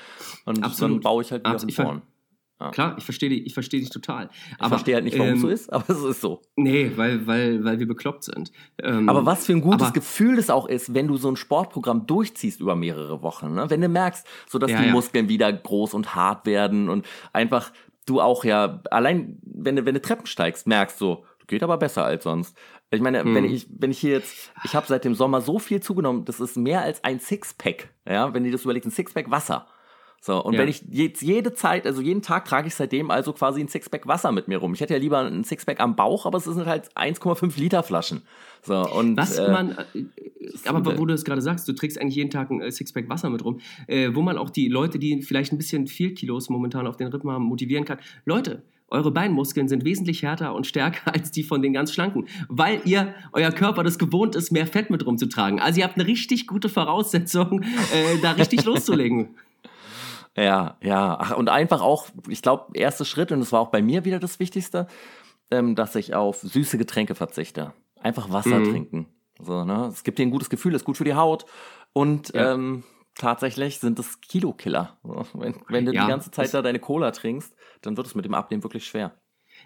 [0.45, 0.97] Und Absolut.
[0.97, 1.75] dann baue ich halt wieder Absolut.
[1.75, 2.03] von vorn.
[2.61, 2.71] Ja.
[2.73, 4.29] Klar, ich verstehe dich, ich verstehe dich total.
[4.59, 6.43] Aber, ich verstehe halt nicht, warum ähm, es so ist, aber es ist so.
[6.57, 8.53] Nee, weil, weil, weil wir bekloppt sind.
[8.83, 11.37] Ähm, aber was für ein gutes aber, Gefühl das auch ist, wenn du so ein
[11.37, 13.55] Sportprogramm durchziehst über mehrere Wochen.
[13.55, 13.71] Ne?
[13.71, 14.93] Wenn du merkst, so dass ja, die ja.
[14.93, 17.73] Muskeln wieder groß und hart werden und einfach
[18.05, 22.05] du auch ja, allein wenn du, wenn du Treppen steigst, merkst so, Geht aber besser
[22.05, 22.57] als sonst.
[22.93, 23.35] Ich meine, hm.
[23.35, 26.39] wenn ich, wenn ich hier jetzt, ich habe seit dem Sommer so viel zugenommen, das
[26.39, 27.89] ist mehr als ein Sixpack.
[28.09, 29.67] Ja, wenn ihr das überlegt, ein Sixpack Wasser.
[30.21, 30.61] So, und ja.
[30.61, 34.07] wenn ich jetzt jede Zeit, also jeden Tag trage ich seitdem also quasi ein Sixpack
[34.07, 34.75] Wasser mit mir rum.
[34.75, 38.23] Ich hätte ja lieber ein Sixpack am Bauch, aber es sind halt 1,5 Liter Flaschen.
[38.63, 40.05] So, und, Was äh, man, äh,
[40.67, 43.29] aber wo du es gerade sagst, du trägst eigentlich jeden Tag ein äh, Sixpack Wasser
[43.29, 46.87] mit rum, äh, wo man auch die Leute, die vielleicht ein bisschen viel Kilos momentan
[46.87, 47.99] auf den Rippen haben, motivieren kann.
[48.25, 52.81] Leute, eure Beinmuskeln sind wesentlich härter und stärker als die von den ganz schlanken, weil
[52.85, 55.61] ihr euer Körper das gewohnt ist, mehr Fett mit rumzutragen.
[55.61, 59.37] Also ihr habt eine richtig gute Voraussetzung, äh, da richtig loszulegen.
[60.37, 61.19] Ja, ja.
[61.21, 64.19] Ach, und einfach auch, ich glaube, erster Schritt, und das war auch bei mir wieder
[64.19, 64.87] das Wichtigste,
[65.51, 67.73] ähm, dass ich auf süße Getränke verzichte.
[68.01, 68.71] Einfach Wasser mhm.
[68.71, 69.07] trinken.
[69.41, 69.87] So, ne?
[69.93, 71.47] Es gibt dir ein gutes Gefühl, ist gut für die Haut.
[71.93, 72.53] Und ja.
[72.53, 72.85] ähm,
[73.17, 74.99] tatsächlich sind es Kilokiller.
[75.35, 78.25] Wenn, wenn du ja, die ganze Zeit da deine Cola trinkst, dann wird es mit
[78.25, 79.15] dem Abnehmen wirklich schwer.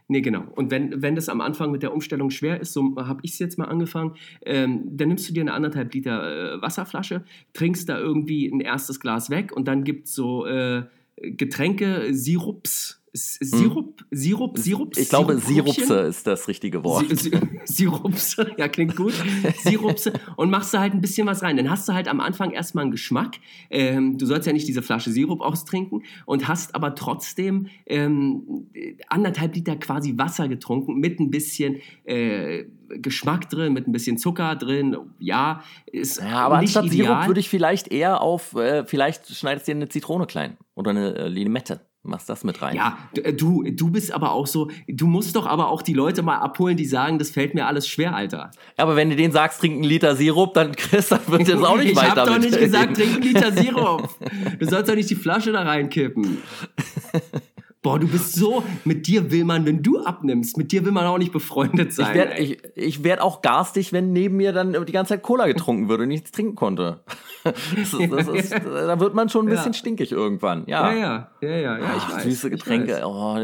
[0.08, 0.44] Nee, genau.
[0.54, 3.38] Und wenn, wenn das am Anfang mit der Umstellung schwer ist, so habe ich es
[3.38, 7.98] jetzt mal angefangen, ähm, dann nimmst du dir eine anderthalb Liter äh, Wasserflasche, trinkst da
[7.98, 10.84] irgendwie ein erstes Glas weg und dann gibt es so äh,
[11.16, 14.96] Getränke, Sirups, Sirup, Sirup, Sirup.
[14.96, 17.06] Ich glaube, Sirupse ist das richtige Wort.
[17.16, 17.30] Si
[17.64, 19.14] Sirupse, ja, klingt gut.
[19.62, 20.14] Sirupse.
[20.34, 21.56] Und machst da halt ein bisschen was rein.
[21.56, 23.36] Dann hast du halt am Anfang erstmal einen Geschmack.
[23.70, 28.66] Ähm, du sollst ja nicht diese Flasche Sirup austrinken und hast aber trotzdem ähm,
[29.06, 34.56] anderthalb Liter quasi Wasser getrunken mit ein bisschen äh, Geschmack drin, mit ein bisschen Zucker
[34.56, 34.96] drin.
[35.20, 37.06] Ja, ist ja, aber nicht anstatt ideal.
[37.06, 40.90] Sirup würde ich vielleicht eher auf, äh, vielleicht schneidest du dir eine Zitrone klein oder
[40.90, 41.80] eine äh, Limette.
[42.06, 42.76] Machst das mit rein.
[42.76, 46.22] Ja, äh, du, du bist aber auch so, du musst doch aber auch die Leute
[46.22, 48.50] mal abholen, die sagen, das fällt mir alles schwer, Alter.
[48.76, 51.62] Ja, aber wenn du denen sagst, trink einen Liter Sirup, dann Chris, dann wird das
[51.62, 52.08] auch nicht ich weiter.
[52.12, 54.08] Ich hab doch nicht gesagt, trink einen Liter Sirup.
[54.58, 56.38] Du sollst doch nicht die Flasche da reinkippen.
[57.84, 61.04] Boah, du bist so, mit dir will man, wenn du abnimmst, mit dir will man
[61.04, 62.06] auch nicht befreundet sein.
[62.08, 65.46] Ich werde ich, ich werd auch garstig, wenn neben mir dann die ganze Zeit Cola
[65.46, 67.00] getrunken wird und nichts trinken konnte.
[67.44, 69.78] Das ist, das ist, da wird man schon ein bisschen ja.
[69.78, 70.64] stinkig irgendwann.
[70.66, 71.78] Ja, ja, ja, ja, ja.
[71.78, 73.02] ja ich weiß, süße Getränke.
[73.04, 73.36] Oh,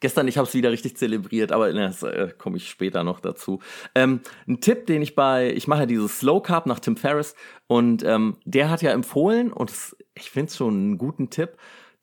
[0.00, 3.60] gestern, ich habe es wieder richtig zelebriert, aber das äh, komme ich später noch dazu.
[3.94, 7.34] Ähm, ein Tipp, den ich bei, ich mache ja dieses Slow Carb nach Tim Ferriss
[7.68, 9.72] und ähm, der hat ja empfohlen und
[10.14, 11.56] ich finde es schon einen guten Tipp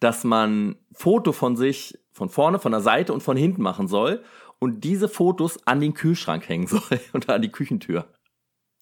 [0.06, 4.24] dass man Foto von sich von vorne, von der Seite und von hinten machen soll
[4.60, 8.08] und diese Fotos an den Kühlschrank hängen soll und an die Küchentür.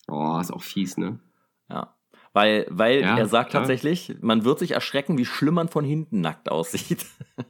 [0.09, 1.21] Oh, ist auch fies, ne?
[1.69, 1.95] Ja.
[2.33, 3.61] Weil, weil ja, er sagt klar.
[3.61, 7.05] tatsächlich, man wird sich erschrecken, wie schlimm man von hinten nackt aussieht.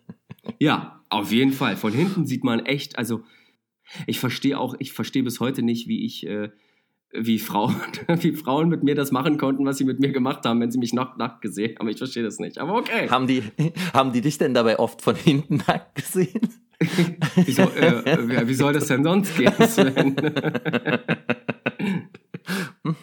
[0.59, 1.77] Ja, auf jeden Fall.
[1.77, 3.23] Von hinten sieht man echt, also
[4.07, 6.51] ich verstehe auch, ich verstehe bis heute nicht, wie ich äh,
[7.13, 7.75] wie Frauen,
[8.07, 10.79] wie Frauen mit mir das machen konnten, was sie mit mir gemacht haben, wenn sie
[10.79, 11.87] mich nackt, nackt gesehen haben.
[11.89, 13.09] Ich verstehe das nicht, aber okay.
[13.09, 13.43] Haben die,
[13.93, 16.49] haben die dich denn dabei oft von hinten nackt gesehen?
[17.35, 20.15] wie, soll, äh, wie soll das denn sonst gehen, Sven?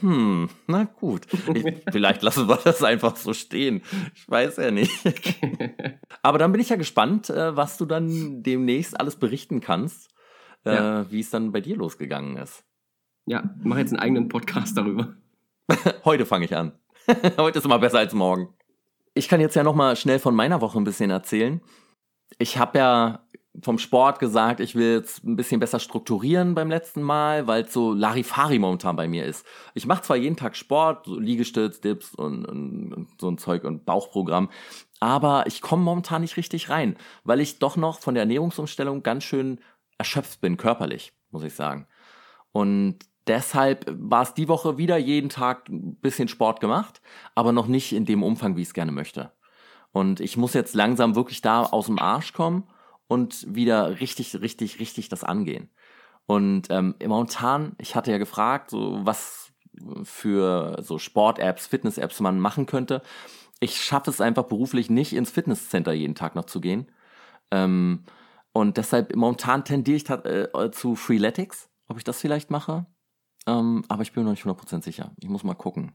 [0.00, 1.26] Hm, na gut.
[1.54, 3.80] Ich, vielleicht lassen wir das einfach so stehen.
[4.14, 4.92] Ich weiß ja nicht.
[6.22, 10.10] Aber dann bin ich ja gespannt, äh, was du dann demnächst alles berichten kannst,
[10.66, 11.10] äh, ja.
[11.10, 12.64] wie es dann bei dir losgegangen ist.
[13.30, 15.14] Ja, mach jetzt einen eigenen Podcast darüber.
[16.04, 16.72] Heute fange ich an.
[17.38, 18.48] Heute ist immer besser als morgen.
[19.14, 21.60] Ich kann jetzt ja noch mal schnell von meiner Woche ein bisschen erzählen.
[22.38, 23.24] Ich habe ja
[23.62, 27.72] vom Sport gesagt, ich will jetzt ein bisschen besser strukturieren beim letzten Mal, weil es
[27.72, 29.46] so Larifari momentan bei mir ist.
[29.74, 33.62] Ich mache zwar jeden Tag Sport, so Liegestütz, Dips und, und, und so ein Zeug
[33.62, 34.50] und Bauchprogramm,
[34.98, 39.22] aber ich komme momentan nicht richtig rein, weil ich doch noch von der Ernährungsumstellung ganz
[39.22, 39.60] schön
[39.98, 41.86] erschöpft bin, körperlich, muss ich sagen.
[42.52, 42.98] Und
[43.30, 47.00] deshalb war es die Woche wieder jeden Tag ein bisschen Sport gemacht,
[47.36, 49.32] aber noch nicht in dem Umfang, wie ich es gerne möchte.
[49.92, 52.68] Und ich muss jetzt langsam wirklich da aus dem Arsch kommen
[53.06, 55.70] und wieder richtig, richtig, richtig das angehen.
[56.26, 59.52] Und ähm, momentan, ich hatte ja gefragt, so was
[60.02, 63.00] für so Sport-Apps, Fitness-Apps man machen könnte.
[63.60, 66.90] Ich schaffe es einfach beruflich nicht, ins Fitnesscenter jeden Tag noch zu gehen.
[67.52, 68.04] Ähm,
[68.52, 72.86] und deshalb momentan tendiere ich äh, zu Freeletics, ob ich das vielleicht mache.
[73.46, 75.12] Ähm, aber ich bin mir noch nicht 100% sicher.
[75.20, 75.92] Ich muss mal gucken.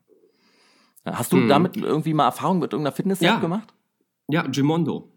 [1.04, 1.48] Äh, hast du hm.
[1.48, 3.40] damit irgendwie mal Erfahrung mit irgendeiner Fitness-App ja.
[3.40, 3.74] gemacht?
[4.28, 5.12] Ja, Gimondo.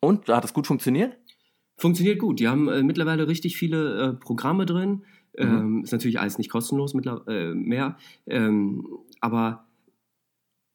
[0.00, 1.16] Und hat das gut funktioniert?
[1.76, 2.40] Funktioniert gut.
[2.40, 5.04] Die haben äh, mittlerweile richtig viele äh, Programme drin.
[5.36, 5.44] Mhm.
[5.44, 7.96] Ähm, ist natürlich alles nicht kostenlos äh, mehr.
[8.26, 8.86] Ähm,
[9.20, 9.68] aber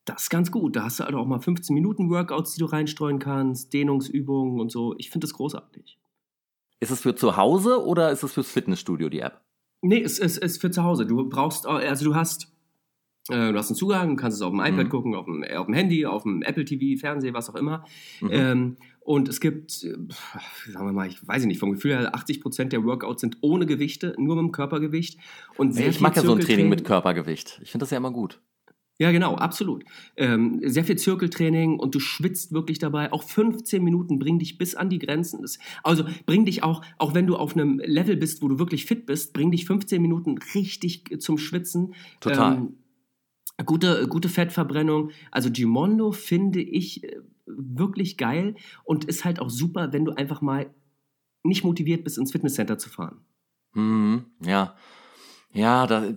[0.05, 0.75] das ist ganz gut.
[0.75, 4.71] Da hast du halt auch mal 15 Minuten Workouts, die du reinstreuen kannst, Dehnungsübungen und
[4.71, 4.95] so.
[4.97, 5.97] Ich finde das großartig.
[6.79, 9.41] Ist es für zu Hause oder ist es fürs Fitnessstudio, die App?
[9.83, 11.05] Nee, es ist, ist für zu Hause.
[11.05, 12.47] Du brauchst, also du hast,
[13.29, 14.89] äh, du hast einen Zugang, du kannst es auf dem iPad mhm.
[14.89, 17.85] gucken, auf dem, auf dem Handy, auf dem Apple TV, Fernseher, was auch immer.
[18.21, 18.29] Mhm.
[18.31, 19.95] Ähm, und es gibt, äh,
[20.71, 23.65] sagen wir mal, ich weiß nicht, vom Gefühl her, 80 Prozent der Workouts sind ohne
[23.65, 25.19] Gewichte, nur mit dem Körpergewicht.
[25.57, 27.59] Und sehr ich mag ja so ein Training mit Körpergewicht.
[27.61, 28.39] Ich finde das ja immer gut.
[28.99, 29.83] Ja, genau, absolut.
[30.15, 33.11] Ähm, sehr viel Zirkeltraining und du schwitzt wirklich dabei.
[33.11, 35.43] Auch 15 Minuten bringen dich bis an die Grenzen.
[35.83, 39.05] Also bring dich auch, auch wenn du auf einem Level bist, wo du wirklich fit
[39.05, 41.95] bist, bring dich 15 Minuten richtig zum Schwitzen.
[42.19, 42.57] Total.
[42.57, 42.77] Ähm,
[43.65, 45.09] gute, gute Fettverbrennung.
[45.31, 47.17] Also Gimondo finde ich äh,
[47.47, 50.73] wirklich geil und ist halt auch super, wenn du einfach mal
[51.43, 53.25] nicht motiviert bist, ins Fitnesscenter zu fahren.
[53.73, 54.75] Mhm, ja.
[55.51, 56.15] Ja, das,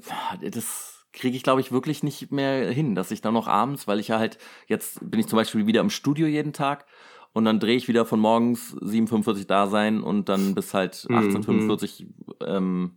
[0.51, 3.99] das kriege ich, glaube ich, wirklich nicht mehr hin, dass ich dann noch abends, weil
[3.99, 4.39] ich ja halt,
[4.69, 6.87] jetzt bin ich zum Beispiel wieder im Studio jeden Tag
[7.33, 12.05] und dann drehe ich wieder von morgens 7.45 da sein und dann bis halt 18.45
[12.05, 12.15] mhm.
[12.47, 12.91] ähm,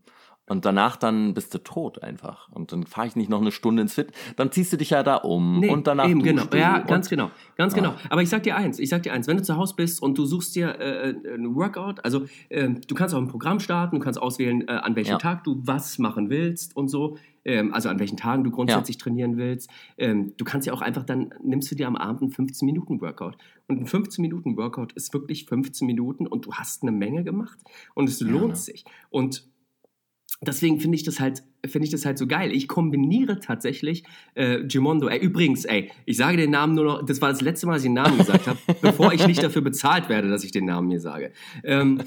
[0.49, 2.49] Und danach dann bist du tot einfach.
[2.51, 4.11] Und dann fahre ich nicht noch eine Stunde ins Fit.
[4.35, 6.43] Dann ziehst du dich ja da um nee, und danach eben, genau.
[6.53, 7.31] Ja, ganz genau.
[7.55, 7.93] Ganz genau.
[8.09, 10.17] Aber ich sag dir eins, ich sag dir eins, wenn du zu Hause bist und
[10.17, 13.97] du suchst dir äh, äh ein Workout, also äh, du kannst auch ein Programm starten,
[13.97, 15.17] du kannst auswählen, äh, an welchem ja.
[15.17, 17.17] Tag du was machen willst und so.
[17.45, 19.03] Ähm, also an welchen Tagen du grundsätzlich ja.
[19.03, 19.69] trainieren willst.
[19.97, 23.37] Ähm, du kannst ja auch einfach dann, nimmst du dir am Abend einen 15-Minuten-Workout.
[23.67, 27.59] Und ein 15-Minuten-Workout ist wirklich 15 Minuten und du hast eine Menge gemacht
[27.93, 28.55] und es lohnt ja.
[28.55, 28.85] sich.
[29.09, 29.47] Und
[30.47, 32.51] deswegen finde ich das halt finde ich das halt so geil.
[32.51, 34.03] Ich kombiniere tatsächlich
[34.35, 35.07] äh, Gimondo.
[35.07, 37.83] Ey, übrigens, ey, ich sage den Namen nur noch, das war das letzte Mal, dass
[37.83, 40.87] ich den Namen gesagt habe, bevor ich nicht dafür bezahlt werde, dass ich den Namen
[40.87, 41.31] mir sage.
[41.63, 42.01] Ähm,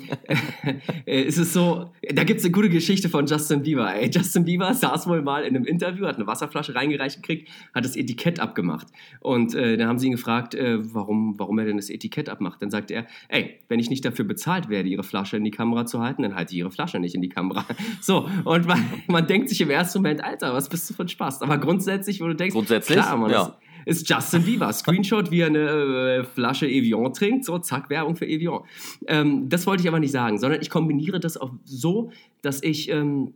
[1.06, 3.94] äh, es ist so, da gibt es eine gute Geschichte von Justin Bieber.
[3.94, 4.10] Ey.
[4.10, 7.96] Justin Bieber saß wohl mal in einem Interview, hat eine Wasserflasche reingereicht gekriegt, hat das
[7.96, 8.88] Etikett abgemacht.
[9.20, 12.62] Und äh, dann haben sie ihn gefragt, äh, warum, warum er denn das Etikett abmacht.
[12.62, 15.86] Dann sagt er, ey, wenn ich nicht dafür bezahlt werde, ihre Flasche in die Kamera
[15.86, 17.64] zu halten, dann halte ich ihre Flasche nicht in die Kamera.
[18.00, 21.02] So, und man, man denkt, denkt sich im ersten Moment, Alter, was bist du für
[21.02, 21.42] ein Spaß?
[21.42, 23.56] Aber grundsätzlich, wo du denkst, grundsätzlich, klar, Mann, ja.
[23.84, 24.72] ist Justin Bieber.
[24.72, 28.62] Screenshot, wie er eine äh, Flasche Evian trinkt, so zack, Werbung für Evian.
[29.08, 32.88] Ähm, das wollte ich aber nicht sagen, sondern ich kombiniere das auch so, dass ich
[32.88, 33.34] ähm,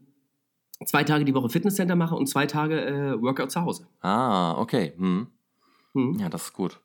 [0.85, 3.89] zwei Tage die Woche Fitnesscenter mache und zwei Tage äh, Workout zu Hause.
[4.01, 4.93] Ah, okay.
[4.97, 5.27] Hm.
[5.95, 6.19] Hm.
[6.21, 6.81] Ja, das ist gut.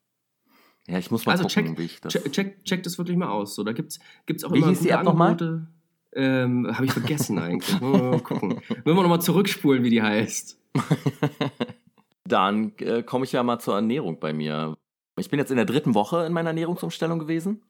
[0.88, 2.14] Ja, ich muss mal also gucken, check, wie ich das...
[2.14, 3.54] Check, check, check das wirklich mal aus.
[3.54, 5.68] So, da gibt es auch wie immer hieß die App Angebote.
[6.14, 7.80] Ähm, Habe ich vergessen eigentlich.
[7.80, 8.62] Mal gucken.
[8.68, 10.60] Müssen wir nochmal zurückspulen, wie die heißt.
[12.26, 14.78] Dann äh, komme ich ja mal zur Ernährung bei mir.
[15.18, 17.62] Ich bin jetzt in der dritten Woche in meiner Ernährungsumstellung gewesen.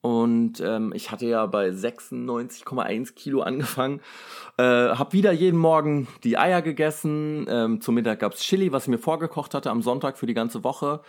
[0.00, 4.00] Und ähm, ich hatte ja bei 96,1 Kilo angefangen.
[4.58, 7.46] Äh, hab wieder jeden Morgen die Eier gegessen.
[7.48, 10.62] Ähm, zum Mittag gab's Chili, was ich mir vorgekocht hatte am Sonntag für die ganze
[10.62, 11.00] Woche.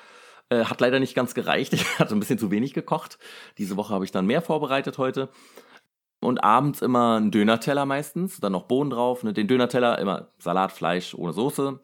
[0.47, 1.73] Äh, hat leider nicht ganz gereicht.
[1.75, 3.19] Ich hatte ein bisschen zu wenig gekocht.
[3.57, 5.29] Diese Woche habe ich dann mehr vorbereitet heute
[6.19, 9.33] und abends immer einen Dönerteller meistens, dann noch Bohnen drauf, ne?
[9.33, 11.79] den Dönerteller immer Salat, Fleisch ohne Soße.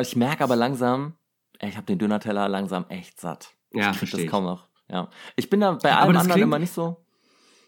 [0.00, 1.14] Ich merke aber langsam,
[1.60, 3.54] ich habe den Dönerteller langsam echt satt.
[3.72, 4.22] Ja, ich verstehe.
[4.22, 4.68] das kaum noch.
[4.88, 5.08] Ja.
[5.36, 7.04] Ich bin da bei allem anderen klingt, immer nicht so.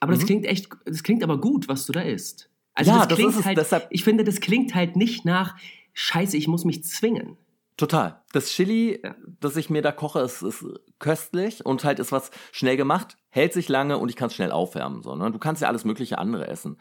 [0.01, 0.17] Aber mhm.
[0.17, 2.51] das klingt echt, das klingt aber gut, was du da isst.
[2.75, 5.57] Also ja, das, das klingt halt, deshalb ich finde, das klingt halt nicht nach
[5.95, 7.39] Scheiße, ich muss mich zwingen.
[7.77, 8.23] Total.
[8.33, 9.15] Das Chili, ja.
[9.41, 10.65] das ich mir da koche, ist, ist
[10.99, 14.51] köstlich und halt ist was schnell gemacht, hält sich lange und ich kann es schnell
[14.51, 15.03] aufwärmen.
[15.03, 15.31] So, ne?
[15.31, 16.79] Du kannst ja alles mögliche andere essen.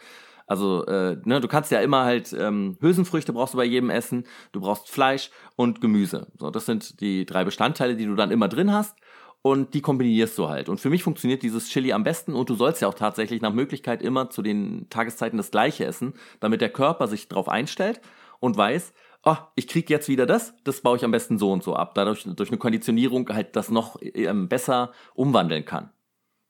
[0.48, 4.26] Also, äh, ne, du kannst ja immer halt ähm, Hülsenfrüchte brauchst du bei jedem Essen,
[4.52, 6.32] du brauchst Fleisch und Gemüse.
[6.38, 8.96] So, das sind die drei Bestandteile, die du dann immer drin hast
[9.41, 10.70] und die kombinierst du halt.
[10.70, 13.54] Und für mich funktioniert dieses Chili am besten und du sollst ja auch tatsächlich nach
[13.54, 18.02] Möglichkeit immer zu den Tageszeiten das gleiche essen, damit der Körper sich drauf einstellt
[18.39, 18.93] und weiß,
[19.26, 21.95] oh, ich krieg jetzt wieder das, das baue ich am besten so und so ab.
[21.95, 25.89] Dadurch durch eine Konditionierung halt das noch ähm, besser umwandeln kann.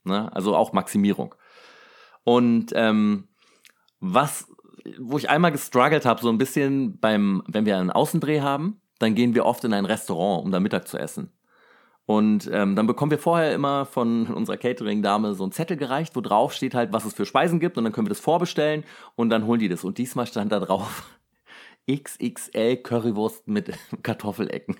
[0.03, 0.33] Ne?
[0.35, 1.33] Also auch Maximierung.
[2.23, 3.29] Und ähm,
[3.99, 4.47] was,
[4.99, 9.15] wo ich einmal gestruggelt habe, so ein bisschen beim, wenn wir einen Außendreh haben, dann
[9.15, 11.31] gehen wir oft in ein Restaurant, um da Mittag zu essen.
[12.05, 16.21] Und ähm, dann bekommen wir vorher immer von unserer Catering-Dame so einen Zettel gereicht, wo
[16.21, 18.83] drauf steht halt, was es für Speisen gibt und dann können wir das vorbestellen
[19.15, 19.85] und dann holen die das.
[19.85, 21.05] Und diesmal stand da drauf
[21.89, 23.71] XXL Currywurst mit
[24.03, 24.77] Kartoffelecken.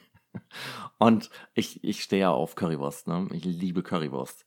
[0.98, 3.28] Und ich, ich stehe ja auf Currywurst, ne?
[3.32, 4.46] Ich liebe Currywurst.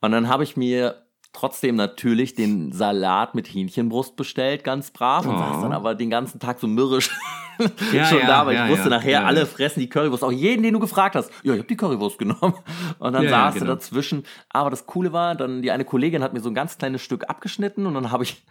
[0.00, 5.26] Und dann habe ich mir trotzdem natürlich den Salat mit Hähnchenbrust bestellt, ganz brav.
[5.26, 5.38] Und oh.
[5.38, 7.10] saß dann aber den ganzen Tag so mürrisch
[7.92, 10.24] ja, schon ja, da, weil ja, ich wusste nachher, alle fressen die Currywurst.
[10.24, 11.30] Auch jeden, den du gefragt hast.
[11.42, 12.54] Ja, ich habe die Currywurst genommen.
[12.98, 13.66] Und dann saß genau.
[13.66, 14.24] du dazwischen.
[14.48, 17.28] Aber das Coole war, dann die eine Kollegin hat mir so ein ganz kleines Stück
[17.28, 18.44] abgeschnitten und dann habe ich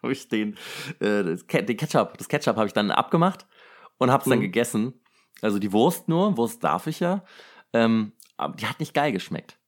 [0.02, 0.56] habe ich den,
[1.00, 3.46] äh, den Ketchup, das Ketchup habe ich dann abgemacht
[3.98, 4.42] und habe es dann mhm.
[4.42, 4.94] gegessen.
[5.42, 7.24] Also die Wurst nur, Wurst darf ich ja.
[7.72, 9.58] Ähm, aber die hat nicht geil geschmeckt.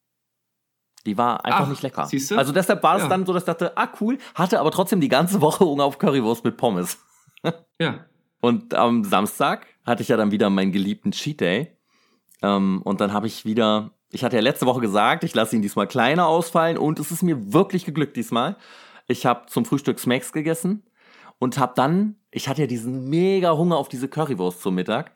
[1.06, 2.06] Die war einfach Ach, nicht lecker.
[2.06, 2.38] Siehste?
[2.38, 3.08] Also deshalb war es ja.
[3.08, 5.98] dann so, dass ich dachte, ah cool, hatte aber trotzdem die ganze Woche Hunger auf
[5.98, 6.98] Currywurst mit Pommes.
[7.78, 8.06] ja.
[8.40, 11.76] Und am Samstag hatte ich ja dann wieder meinen geliebten Cheat Day.
[12.42, 15.62] Ähm, und dann habe ich wieder, ich hatte ja letzte Woche gesagt, ich lasse ihn
[15.62, 18.56] diesmal kleiner ausfallen und es ist mir wirklich geglückt diesmal.
[19.08, 20.84] Ich habe zum Frühstück Smacks gegessen
[21.42, 25.10] und habe dann, ich hatte ja diesen mega Hunger auf diese Currywurst zum Mittag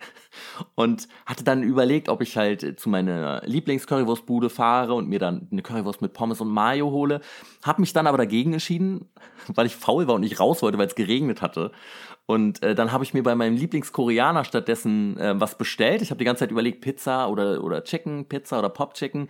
[0.74, 5.62] und hatte dann überlegt, ob ich halt zu meiner Lieblings-Currywurstbude fahre und mir dann eine
[5.62, 7.20] Currywurst mit Pommes und Mayo hole.
[7.62, 9.08] Hab mich dann aber dagegen entschieden,
[9.54, 11.70] weil ich faul war und nicht raus wollte, weil es geregnet hatte.
[12.26, 16.02] Und äh, dann habe ich mir bei meinem Lieblingskoreaner stattdessen äh, was bestellt.
[16.02, 19.28] Ich habe die ganze Zeit überlegt, Pizza oder, oder Chicken, Pizza oder Pop Chicken.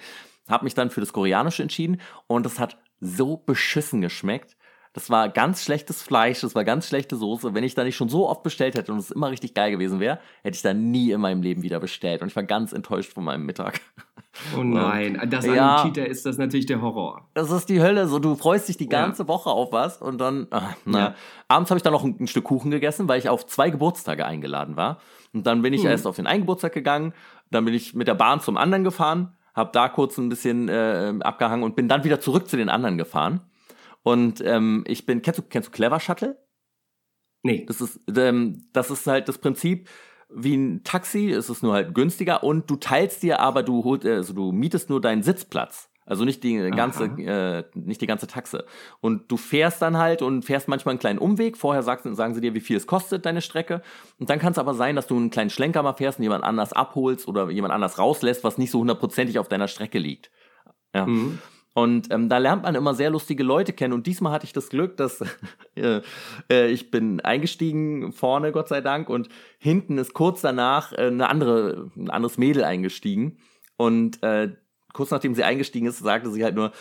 [0.48, 4.56] Habe mich dann für das Koreanische entschieden und das hat so beschissen geschmeckt.
[4.92, 7.52] Das war ganz schlechtes Fleisch, das war ganz schlechte Soße.
[7.52, 10.00] Wenn ich da nicht schon so oft bestellt hätte und es immer richtig geil gewesen
[10.00, 12.22] wäre, hätte ich da nie in meinem Leben wieder bestellt.
[12.22, 13.82] Und ich war ganz enttäuscht von meinem Mittag.
[14.56, 15.76] Oh nein, das Ja.
[15.76, 17.28] an Cheater ist das natürlich der Horror.
[17.34, 18.08] Das ist die Hölle.
[18.08, 19.02] So, du freust dich die Ja.
[19.02, 20.98] ganze Woche auf was und dann, ah, na.
[20.98, 21.14] Ja.
[21.48, 24.24] Abends habe ich dann noch ein, ein Stück Kuchen gegessen, weil ich auf zwei Geburtstage
[24.24, 25.00] eingeladen war.
[25.34, 25.90] Und dann bin ich Hm.
[25.90, 27.12] erst auf den einen Geburtstag gegangen,
[27.50, 31.14] dann bin ich mit der Bahn zum anderen gefahren, habe da kurz ein bisschen äh,
[31.20, 33.40] abgehangen und bin dann wieder zurück zu den anderen gefahren.
[34.02, 36.46] Und ähm, ich bin, kennst du, kennst du Clever Shuttle?
[37.42, 37.64] Nee.
[37.66, 39.88] Das ist, ähm, das ist halt das Prinzip
[40.28, 44.04] wie ein Taxi, es ist nur halt günstiger und du teilst dir aber, du holst,
[44.04, 45.88] also du mietest nur deinen Sitzplatz.
[46.06, 48.64] Also nicht die ganze, äh, nicht die ganze Taxe.
[49.00, 51.56] Und du fährst dann halt und fährst manchmal einen kleinen Umweg.
[51.56, 53.82] Vorher sagst, sagen sie dir, wie viel es kostet, deine Strecke.
[54.18, 56.44] Und dann kann es aber sein, dass du einen kleinen Schlenker mal fährst und jemand
[56.44, 60.30] anders abholst oder jemand anders rauslässt, was nicht so hundertprozentig auf deiner Strecke liegt.
[60.94, 61.06] Ja.
[61.06, 61.40] Mhm.
[61.74, 63.92] Und ähm, da lernt man immer sehr lustige Leute kennen.
[63.92, 65.20] Und diesmal hatte ich das Glück, dass
[65.74, 66.00] äh,
[66.50, 69.28] äh, ich bin eingestiegen vorne, Gott sei Dank, und
[69.58, 73.38] hinten ist kurz danach äh, eine andere, ein anderes Mädel eingestiegen.
[73.76, 74.56] Und äh,
[74.96, 76.72] kurz nachdem sie eingestiegen ist, sagte sie halt nur,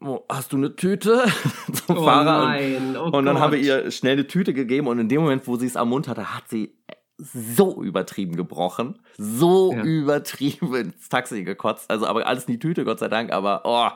[0.00, 1.24] "Oh, hast du eine Tüte
[1.86, 2.42] zum Oh Fahrer?
[2.42, 3.42] Und- nein, oh und dann Gott.
[3.42, 5.88] haben wir ihr schnell eine Tüte gegeben und in dem Moment, wo sie es am
[5.90, 6.74] Mund hatte, hat sie
[7.20, 9.82] so übertrieben gebrochen, so Ja.
[9.82, 11.90] übertrieben ins Taxi gekotzt.
[11.90, 13.88] Also aber alles in die Tüte, Gott sei Dank, aber oh.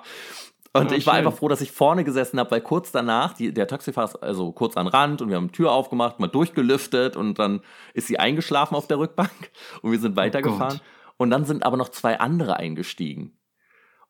[0.74, 1.26] Und Oh, ich war schön.
[1.26, 4.52] einfach froh, dass ich vorne gesessen habe, weil kurz danach, die, der Taxifahrer ist also
[4.52, 7.60] kurz an Rand und wir haben Tür aufgemacht, mal durchgelüftet und dann
[7.92, 9.30] ist sie eingeschlafen auf der Rückbank
[9.82, 10.80] und wir sind weitergefahren.
[11.16, 13.38] Und dann sind aber noch zwei andere eingestiegen.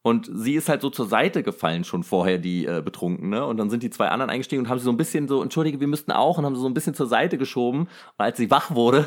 [0.03, 3.47] Und sie ist halt so zur Seite gefallen schon vorher, die äh, Betrunkene.
[3.47, 5.79] Und dann sind die zwei anderen eingestiegen und haben sie so ein bisschen so, entschuldige,
[5.79, 7.83] wir müssten auch, und haben sie so ein bisschen zur Seite geschoben.
[7.83, 7.89] Und
[8.19, 9.07] als sie wach wurde,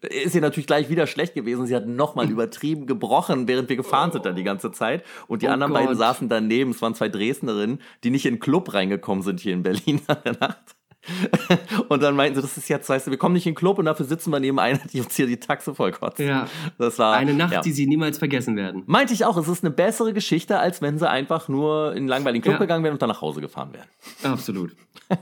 [0.00, 1.66] ist ihr natürlich gleich wieder schlecht gewesen.
[1.66, 5.04] Sie hat nochmal übertrieben gebrochen, während wir gefahren sind dann die ganze Zeit.
[5.26, 5.98] Und die Oh anderen beiden Gott.
[5.98, 6.70] saßen daneben.
[6.70, 10.16] Es waren zwei Dresdnerinnen, die nicht in den Club reingekommen sind hier in Berlin an
[10.24, 10.77] der Nacht.
[11.88, 13.78] Und dann meinten sie, das ist jetzt, weißt du, wir kommen nicht in den Club
[13.78, 16.18] und dafür sitzen wir neben einer, die uns hier die Taxe vollkotzt.
[16.18, 16.46] Ja.
[16.78, 17.60] Das war Eine Nacht, ja.
[17.60, 18.82] die sie niemals vergessen werden.
[18.86, 22.08] Meinte ich auch, es ist eine bessere Geschichte, als wenn sie einfach nur in einen
[22.08, 22.58] langweiligen Club Ja.
[22.60, 24.32] gegangen wären und dann nach Hause gefahren wären.
[24.32, 24.74] Absolut.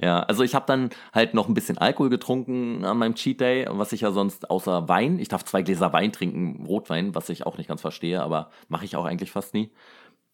[0.00, 3.66] Ja, also ich habe dann halt noch ein bisschen Alkohol getrunken an meinem Cheat Day,
[3.68, 7.46] was ich ja sonst außer Wein, ich darf zwei Gläser Wein trinken, Rotwein, was ich
[7.46, 9.70] auch nicht ganz verstehe, aber mache ich auch eigentlich fast nie.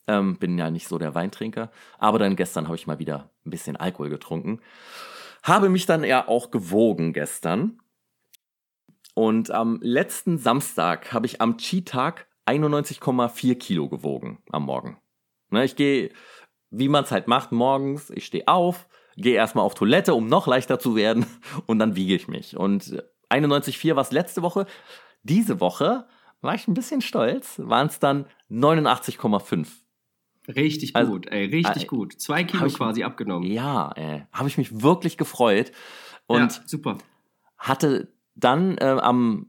[0.09, 1.71] Ähm, bin ja nicht so der Weintrinker.
[1.99, 4.61] Aber dann gestern habe ich mal wieder ein bisschen Alkohol getrunken.
[5.43, 7.81] Habe mich dann ja auch gewogen gestern.
[9.15, 14.99] Und am letzten Samstag habe ich am Cheat-Tag 91,4 Kilo gewogen am Morgen.
[15.51, 16.11] Ne, ich gehe,
[16.71, 20.47] wie man es halt macht, morgens, ich stehe auf, gehe erstmal auf Toilette, um noch
[20.47, 21.27] leichter zu werden
[21.67, 22.57] und dann wiege ich mich.
[22.57, 24.67] Und 91,4 war es letzte Woche.
[25.23, 26.07] Diese Woche
[26.41, 29.67] war ich ein bisschen stolz, waren es dann 89,5.
[30.49, 32.15] Richtig Also, gut, ey, richtig äh, gut.
[32.21, 33.51] Zwei Kilo ich- quasi abgenommen.
[33.51, 35.73] Ja, äh, habe ich mich wirklich gefreut
[36.27, 36.99] und ja, super.
[37.59, 39.49] hatte dann äh, am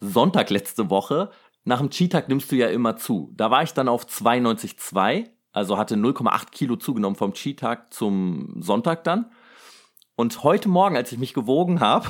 [0.00, 1.30] Sonntag letzte Woche,
[1.64, 3.32] nach dem Cheat-Tag nimmst du ja immer zu.
[3.34, 9.02] Da war ich dann auf 92,2, also hatte 0,8 Kilo zugenommen vom Cheat-Tag zum Sonntag
[9.04, 9.30] dann.
[10.14, 12.08] Und heute Morgen, als ich mich gewogen habe,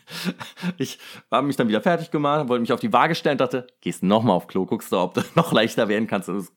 [0.78, 0.98] ich
[1.30, 4.36] habe mich dann wieder fertig gemacht, wollte mich auf die Waage stellen, dachte, gehst nochmal
[4.36, 6.28] auf Klo, guckst du, ob du noch leichter werden kannst.
[6.28, 6.52] Und es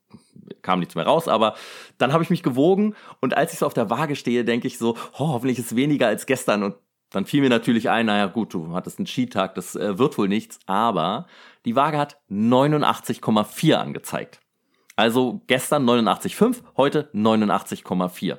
[0.62, 1.56] kam nichts mehr raus, aber
[1.98, 4.78] dann habe ich mich gewogen und als ich so auf der Waage stehe, denke ich
[4.78, 6.64] so, oh, hoffentlich ist es weniger als gestern.
[6.64, 6.76] Und
[7.12, 10.28] dann fiel mir natürlich ein, naja gut, du hattest einen Cheat-Tag, das äh, wird wohl
[10.28, 11.28] nichts, aber
[11.66, 14.40] die Waage hat 89,4 angezeigt.
[14.96, 18.38] Also gestern 89,5, heute 89,4.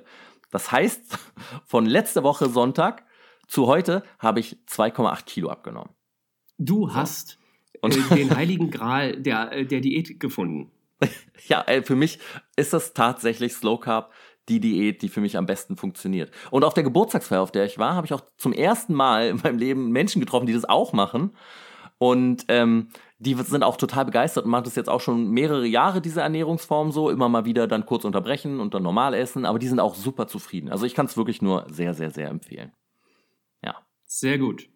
[0.50, 1.18] Das heißt,
[1.66, 3.04] von letzter Woche Sonntag
[3.46, 5.90] zu heute habe ich 2,8 Kilo abgenommen.
[6.58, 7.38] Du hast
[7.80, 10.70] Und- äh, den heiligen Gral der, äh, der Diät gefunden.
[11.46, 12.20] Ja, äh, für mich
[12.56, 14.12] ist das tatsächlich Slow Carb
[14.48, 16.30] die Diät, die für mich am besten funktioniert.
[16.50, 19.36] Und auf der Geburtstagsfeier, auf der ich war, habe ich auch zum ersten Mal in
[19.42, 21.36] meinem Leben Menschen getroffen, die das auch machen.
[21.98, 22.88] Und ähm,
[23.18, 26.92] die sind auch total begeistert und machen das jetzt auch schon mehrere Jahre, diese Ernährungsform
[26.92, 27.08] so.
[27.08, 29.46] Immer mal wieder dann kurz unterbrechen und dann normal essen.
[29.46, 30.70] Aber die sind auch super zufrieden.
[30.70, 32.72] Also ich kann es wirklich nur sehr, sehr, sehr empfehlen.
[33.62, 33.76] Ja.
[34.04, 34.68] Sehr gut.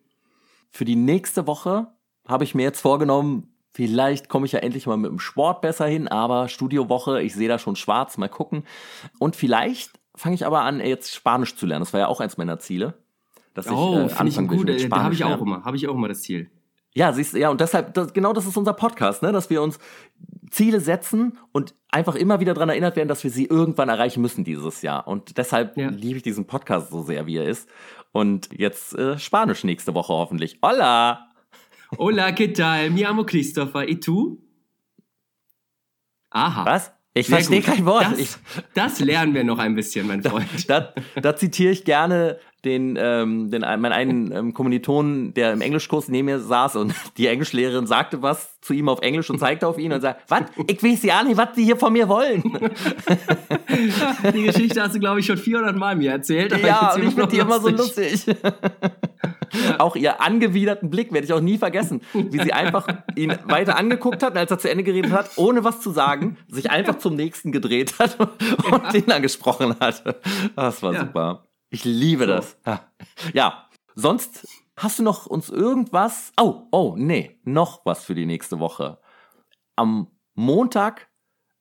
[0.70, 1.89] Für die nächste Woche
[2.26, 5.86] habe ich mir jetzt vorgenommen, vielleicht komme ich ja endlich mal mit dem Sport besser
[5.86, 8.64] hin, aber Studiowoche, ich sehe da schon schwarz, mal gucken.
[9.18, 11.82] Und vielleicht fange ich aber an, jetzt Spanisch zu lernen.
[11.84, 12.94] Das war ja auch eins meiner Ziele.
[13.54, 14.64] Dass Oh, äh, finde ich gut.
[14.66, 16.50] mit äh, Da habe ich auch immer, habe ich auch immer das Ziel.
[16.94, 19.30] Ja, siehst du, ja, und deshalb, das, genau das ist unser Podcast, ne?
[19.30, 19.78] dass wir uns
[20.50, 24.42] Ziele setzen und einfach immer wieder daran erinnert werden, dass wir sie irgendwann erreichen müssen
[24.42, 25.06] dieses Jahr.
[25.06, 25.90] Und deshalb Ja.
[25.90, 27.68] liebe ich diesen Podcast so sehr, wie er ist.
[28.12, 30.58] Und jetzt äh, Spanisch nächste Woche hoffentlich.
[30.62, 31.28] Hola!
[31.97, 32.91] Hola, ¿qué tal?
[32.91, 33.89] Mi amo Christopher.
[33.89, 34.39] ¿Y tú?
[36.30, 36.64] Aha.
[36.64, 36.93] Was?
[37.14, 37.74] Ich Sehr verstehe gut.
[37.74, 38.05] kein Wort.
[38.18, 38.39] Das,
[38.74, 40.68] das lernen wir noch ein bisschen, mein Freund.
[40.68, 46.09] da, da zitiere ich gerne den, ähm, den meinen einen ähm, Kommilitonen, der im Englischkurs
[46.09, 49.78] neben mir saß und die Englischlehrerin sagte was zu ihm auf Englisch und zeigte auf
[49.78, 50.42] ihn und sagt, was?
[50.66, 52.42] Ich weiß ja nicht, was Sie hier von mir wollen.
[54.34, 56.52] Die Geschichte hast du, glaube ich, schon 400 Mal mir erzählt.
[56.64, 58.26] Ja, find's und ich finde die immer so lustig.
[58.26, 58.36] lustig.
[59.78, 62.86] Auch ihr angewiderten Blick werde ich auch nie vergessen, wie sie einfach
[63.16, 66.36] ihn weiter angeguckt hat, und als er zu Ende geredet hat, ohne was zu sagen,
[66.48, 70.02] sich einfach zum nächsten gedreht hat und den angesprochen hat.
[70.54, 71.00] Das war Ja.
[71.00, 71.47] super.
[71.70, 72.32] Ich liebe So.
[72.32, 72.56] das.
[72.66, 72.90] Ja.
[73.34, 74.46] ja, sonst
[74.76, 76.32] hast du noch uns irgendwas?
[76.40, 78.98] Oh, oh, nee, noch was für die nächste Woche.
[79.76, 81.08] Am Montag,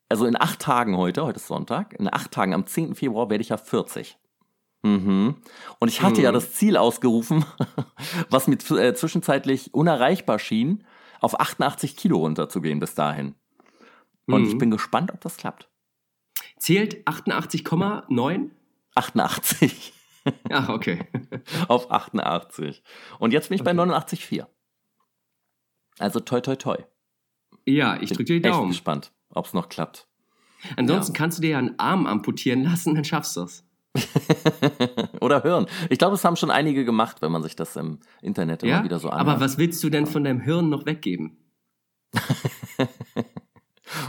[0.08, 2.94] also in acht Tagen heute, heute ist Sonntag, in acht Tagen, am 10.
[2.94, 4.18] Februar werde ich ja 40.
[4.82, 5.36] Mhm.
[5.80, 6.34] Und ich hatte ja Mhm.
[6.34, 7.44] das Ziel ausgerufen,
[8.30, 10.84] was mir äh, zwischenzeitlich unerreichbar schien,
[11.20, 13.34] auf 88 Kilo runterzugehen bis dahin.
[14.26, 14.48] Und Mhm.
[14.48, 15.68] ich bin gespannt, ob das klappt.
[16.58, 18.50] Zählt 88,9?
[18.94, 19.92] 88
[20.50, 21.06] Ja, okay.
[21.68, 22.82] auf 88.
[23.18, 23.80] Und jetzt bin ich bei Okay.
[23.92, 24.46] 89,4.
[25.98, 26.76] Also toi toi toi.
[27.66, 28.68] Ja, ich drücke dir die Daumen.
[28.68, 30.06] gespannt, ob es noch klappt.
[30.76, 31.18] Ansonsten Ja.
[31.18, 33.64] kannst du dir ja einen Arm amputieren lassen, dann schaffst du es.
[35.20, 35.66] Oder hören.
[35.90, 38.84] Ich glaube, es haben schon einige gemacht, wenn man sich das im Internet immer Ja?
[38.84, 39.28] wieder so anhört.
[39.28, 41.36] Aber was willst du denn von deinem Hirn noch weggeben?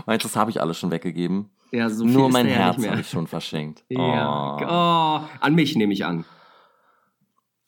[0.06, 1.50] Meinst du, das habe ich alles schon weggegeben?
[1.72, 3.84] Ja, so Nur mein ja Herz habe ich schon verschenkt.
[3.90, 4.58] Ja.
[4.60, 5.24] Oh.
[5.26, 6.26] Oh, an mich nehme ich an.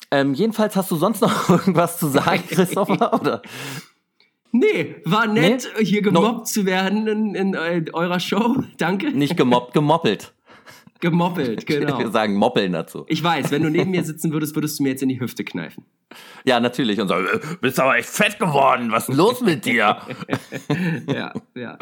[0.10, 3.14] Ähm, jedenfalls hast du sonst noch irgendwas zu sagen, Christopher?
[3.20, 3.41] Oder?
[4.52, 5.86] Nee, war nett, Nee?
[5.86, 6.12] hier No.
[6.22, 8.58] gemobbt zu werden in, in äh, eurer Show.
[8.78, 9.12] Danke.
[9.12, 10.34] Nicht gemobbt, gemoppelt.
[11.02, 11.99] Gemoppelt, genau.
[11.99, 13.06] Wir sagen moppeln dazu.
[13.08, 15.43] Ich weiß, wenn du neben mir sitzen würdest, würdest du mir jetzt in die Hüfte
[15.43, 15.86] kneifen.
[16.45, 17.02] Ja, natürlich.
[17.02, 18.91] Und sagen, äh, bist aber echt fett geworden.
[18.91, 19.97] Was ist los mit dir?
[21.08, 21.78] Ja, ja.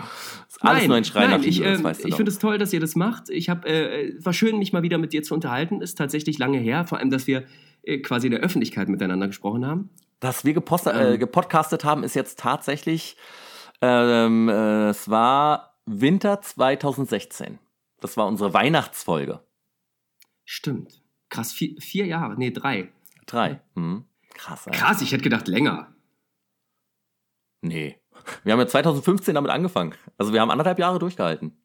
[0.47, 2.57] Ist alles nur ein Schrei nein, nach ich, ähm, weißt du ich finde es toll,
[2.57, 3.29] dass ihr das macht.
[3.29, 5.81] Ich habe, äh, war schön, mich mal wieder mit dir zu unterhalten.
[5.81, 7.43] Ist tatsächlich lange her, vor allem, dass wir
[7.83, 9.89] äh, quasi in der Öffentlichkeit miteinander gesprochen haben.
[10.19, 11.19] Dass wir gepost äh, Ähm.
[11.19, 13.15] gepodcastet haben, ist jetzt tatsächlich,
[13.81, 17.59] ähm, äh, es war Winter 2016.
[18.01, 19.41] Das war unsere Weihnachtsfolge.
[20.45, 21.01] Stimmt.
[21.29, 22.91] Krass, vier, vier Jahre, nee, drei.
[23.25, 23.61] Drei.
[23.75, 24.05] Mhm.
[24.33, 24.73] Krass, ey.
[24.73, 25.93] Krass, ich hätte gedacht länger.
[27.61, 27.97] Nee.
[28.43, 29.93] Wir haben ja 2015 damit angefangen.
[30.17, 31.57] Also wir haben anderthalb Jahre durchgehalten.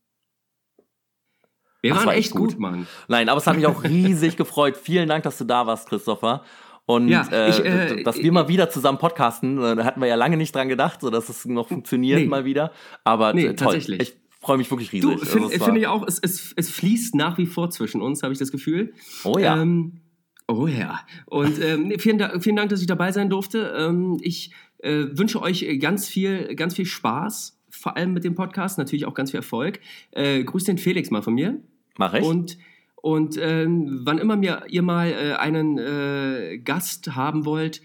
[1.83, 2.59] Wir Das waren war echt gut, gut.
[2.59, 2.87] Mann.
[3.09, 4.77] Nein, aber es hat mich auch riesig gefreut.
[4.77, 6.43] Vielen Dank, dass du da warst, Christopher.
[6.87, 10.09] Und Ja, äh, ich, äh, dass wir mal wieder zusammen podcasten, äh, da hatten wir
[10.09, 12.27] ja lange nicht dran gedacht, so dass es noch funktioniert Nee.
[12.27, 12.73] mal wieder.
[13.05, 13.57] Aber Nee, äh, toll.
[13.57, 14.01] tatsächlich.
[14.01, 15.29] Ich freue mich wirklich Du, riesig.
[15.29, 18.33] find- Also finde ich auch, es, es, es fließt nach wie vor zwischen uns, habe
[18.33, 18.93] ich das Gefühl.
[19.25, 19.61] oh ja.
[19.61, 20.01] Ähm,
[20.49, 21.01] oh ja.
[21.27, 23.75] Und ähm, vielen, Dank, vielen Dank, dass ich dabei sein durfte.
[23.77, 28.79] Ähm, ich äh, wünsche euch ganz viel, ganz viel Spaß, vor allem mit dem Podcast,
[28.79, 29.81] natürlich auch ganz viel Erfolg.
[30.13, 31.59] Äh, grüß den Felix mal von mir.
[31.99, 32.25] Mach ich.
[32.25, 32.59] Und,
[32.97, 37.81] und ähm, wann immer mir, ihr mal äh, einen äh, Gast haben wollt,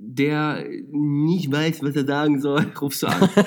[0.00, 3.28] der nicht weiß, was er sagen soll, rufst du an.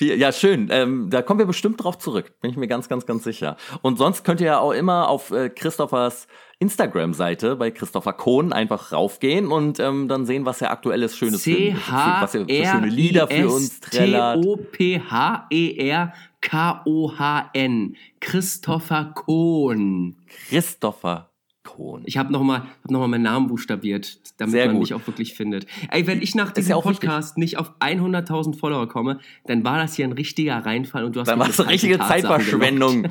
[0.00, 0.68] Ja, schön.
[0.70, 2.34] Ähm, da kommen wir bestimmt drauf zurück.
[2.40, 3.56] Bin ich mir ganz, ganz, ganz sicher.
[3.80, 6.26] Und sonst könnt ihr ja auch immer auf äh, Christophers
[6.58, 11.52] Instagram-Seite bei Christopher Kohn einfach raufgehen und ähm, dann sehen, was er aktuelles Schönes für,
[11.52, 14.44] C H was er für schöne Lieder für uns T trällert.
[14.44, 20.16] O P H E R K O H N Christopher Kohn.
[20.48, 21.33] Christopher
[21.64, 22.02] Kohn.
[22.04, 24.82] Ich habe nochmal hab noch mal meinen Namen buchstabiert, damit Sehr man gut.
[24.82, 25.66] mich auch wirklich findet.
[25.90, 26.80] Ey, wenn ich nach diesem ja.
[26.80, 31.20] Podcast nicht auf 100.000 Follower komme, dann war das hier ein richtiger Reinfall und du
[31.20, 31.98] hast Dann war es richtige.
[31.98, 33.06] Zeitverschwendung.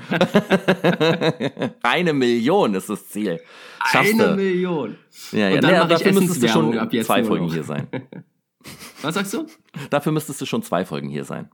[1.83, 3.39] Eine Million ist das Ziel.
[3.85, 4.35] Schaffst Eine du.
[4.35, 4.95] Million.
[5.31, 5.55] Ja, ja.
[5.55, 7.53] Und dann Nee, mach ich dafür müsstest du schon ab jetzt zwei Folgen noch.
[7.53, 7.87] hier sein.
[9.01, 9.45] Was sagst du?
[9.89, 11.49] Dafür müsstest du schon zwei Folgen hier sein.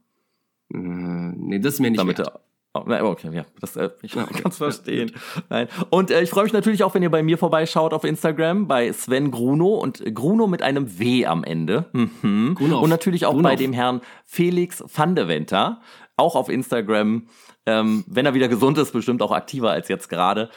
[0.72, 2.40] Äh, nee, das ist mir nicht damit wert.
[2.74, 5.12] Oh, okay, ja, das, äh, ich kann es verstehen.
[5.50, 5.68] Nein.
[5.90, 8.92] Und äh, ich freue mich natürlich auch, wenn ihr bei mir vorbeischaut auf Instagram, bei
[8.94, 11.86] Sven Gruno und Gruno mit einem W am Ende.
[11.94, 12.56] Mhm.
[12.56, 12.84] Grunov.
[12.84, 13.52] Und natürlich auch Grunov.
[13.52, 15.82] bei dem Herrn Felix van de Venter,
[16.16, 17.28] auch auf Instagram.
[17.66, 20.50] Ähm, wenn er wieder gesund ist, bestimmt auch aktiver als jetzt gerade.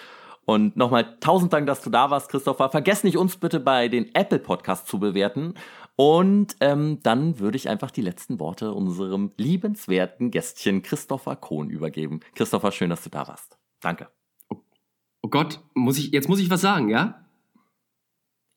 [0.45, 2.69] Und nochmal tausend Dank, dass du da warst, Christopher.
[2.69, 5.55] Vergesst nicht, uns bitte bei den Apple Podcasts zu bewerten.
[5.97, 12.21] Und ähm, dann würde ich einfach die letzten Worte unserem liebenswerten Gästchen Christopher Kohn übergeben.
[12.35, 13.59] Christopher, schön, dass du da warst.
[13.81, 14.09] Danke.
[15.25, 17.25] Oh Gott, muss ich, jetzt muss ich was sagen, ja?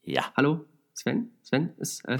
[0.01, 0.31] Ja.
[0.35, 1.31] Hallo, Sven?
[1.43, 2.03] Sven ist.
[2.05, 2.17] Äh,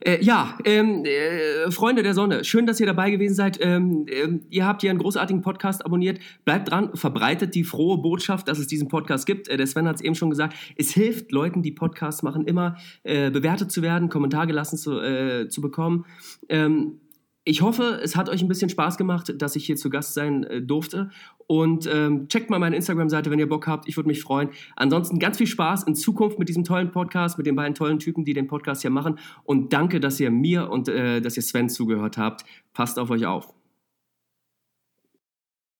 [0.00, 3.58] äh, ja, ähm, äh, Freunde der Sonne, schön, dass ihr dabei gewesen seid.
[3.60, 6.18] Ähm, ähm, ihr habt hier einen großartigen Podcast abonniert.
[6.44, 9.48] Bleibt dran, verbreitet die frohe Botschaft, dass es diesen Podcast gibt.
[9.48, 10.54] Äh, der Sven hat es eben schon gesagt.
[10.76, 15.48] Es hilft Leuten, die Podcasts machen, immer äh, bewertet zu werden, Kommentar gelassen zu, äh,
[15.48, 16.06] zu bekommen.
[16.48, 17.00] Ähm,
[17.44, 20.44] ich hoffe, es hat euch ein bisschen Spaß gemacht, dass ich hier zu Gast sein
[20.44, 21.10] äh, durfte.
[21.46, 23.88] Und ähm, checkt mal meine Instagram-Seite, wenn ihr Bock habt.
[23.88, 24.50] Ich würde mich freuen.
[24.76, 28.24] Ansonsten ganz viel Spaß in Zukunft mit diesem tollen Podcast, mit den beiden tollen Typen,
[28.24, 29.18] die den Podcast hier machen.
[29.44, 32.44] Und danke, dass ihr mir und äh, dass ihr Sven zugehört habt.
[32.72, 33.59] Passt auf euch auf.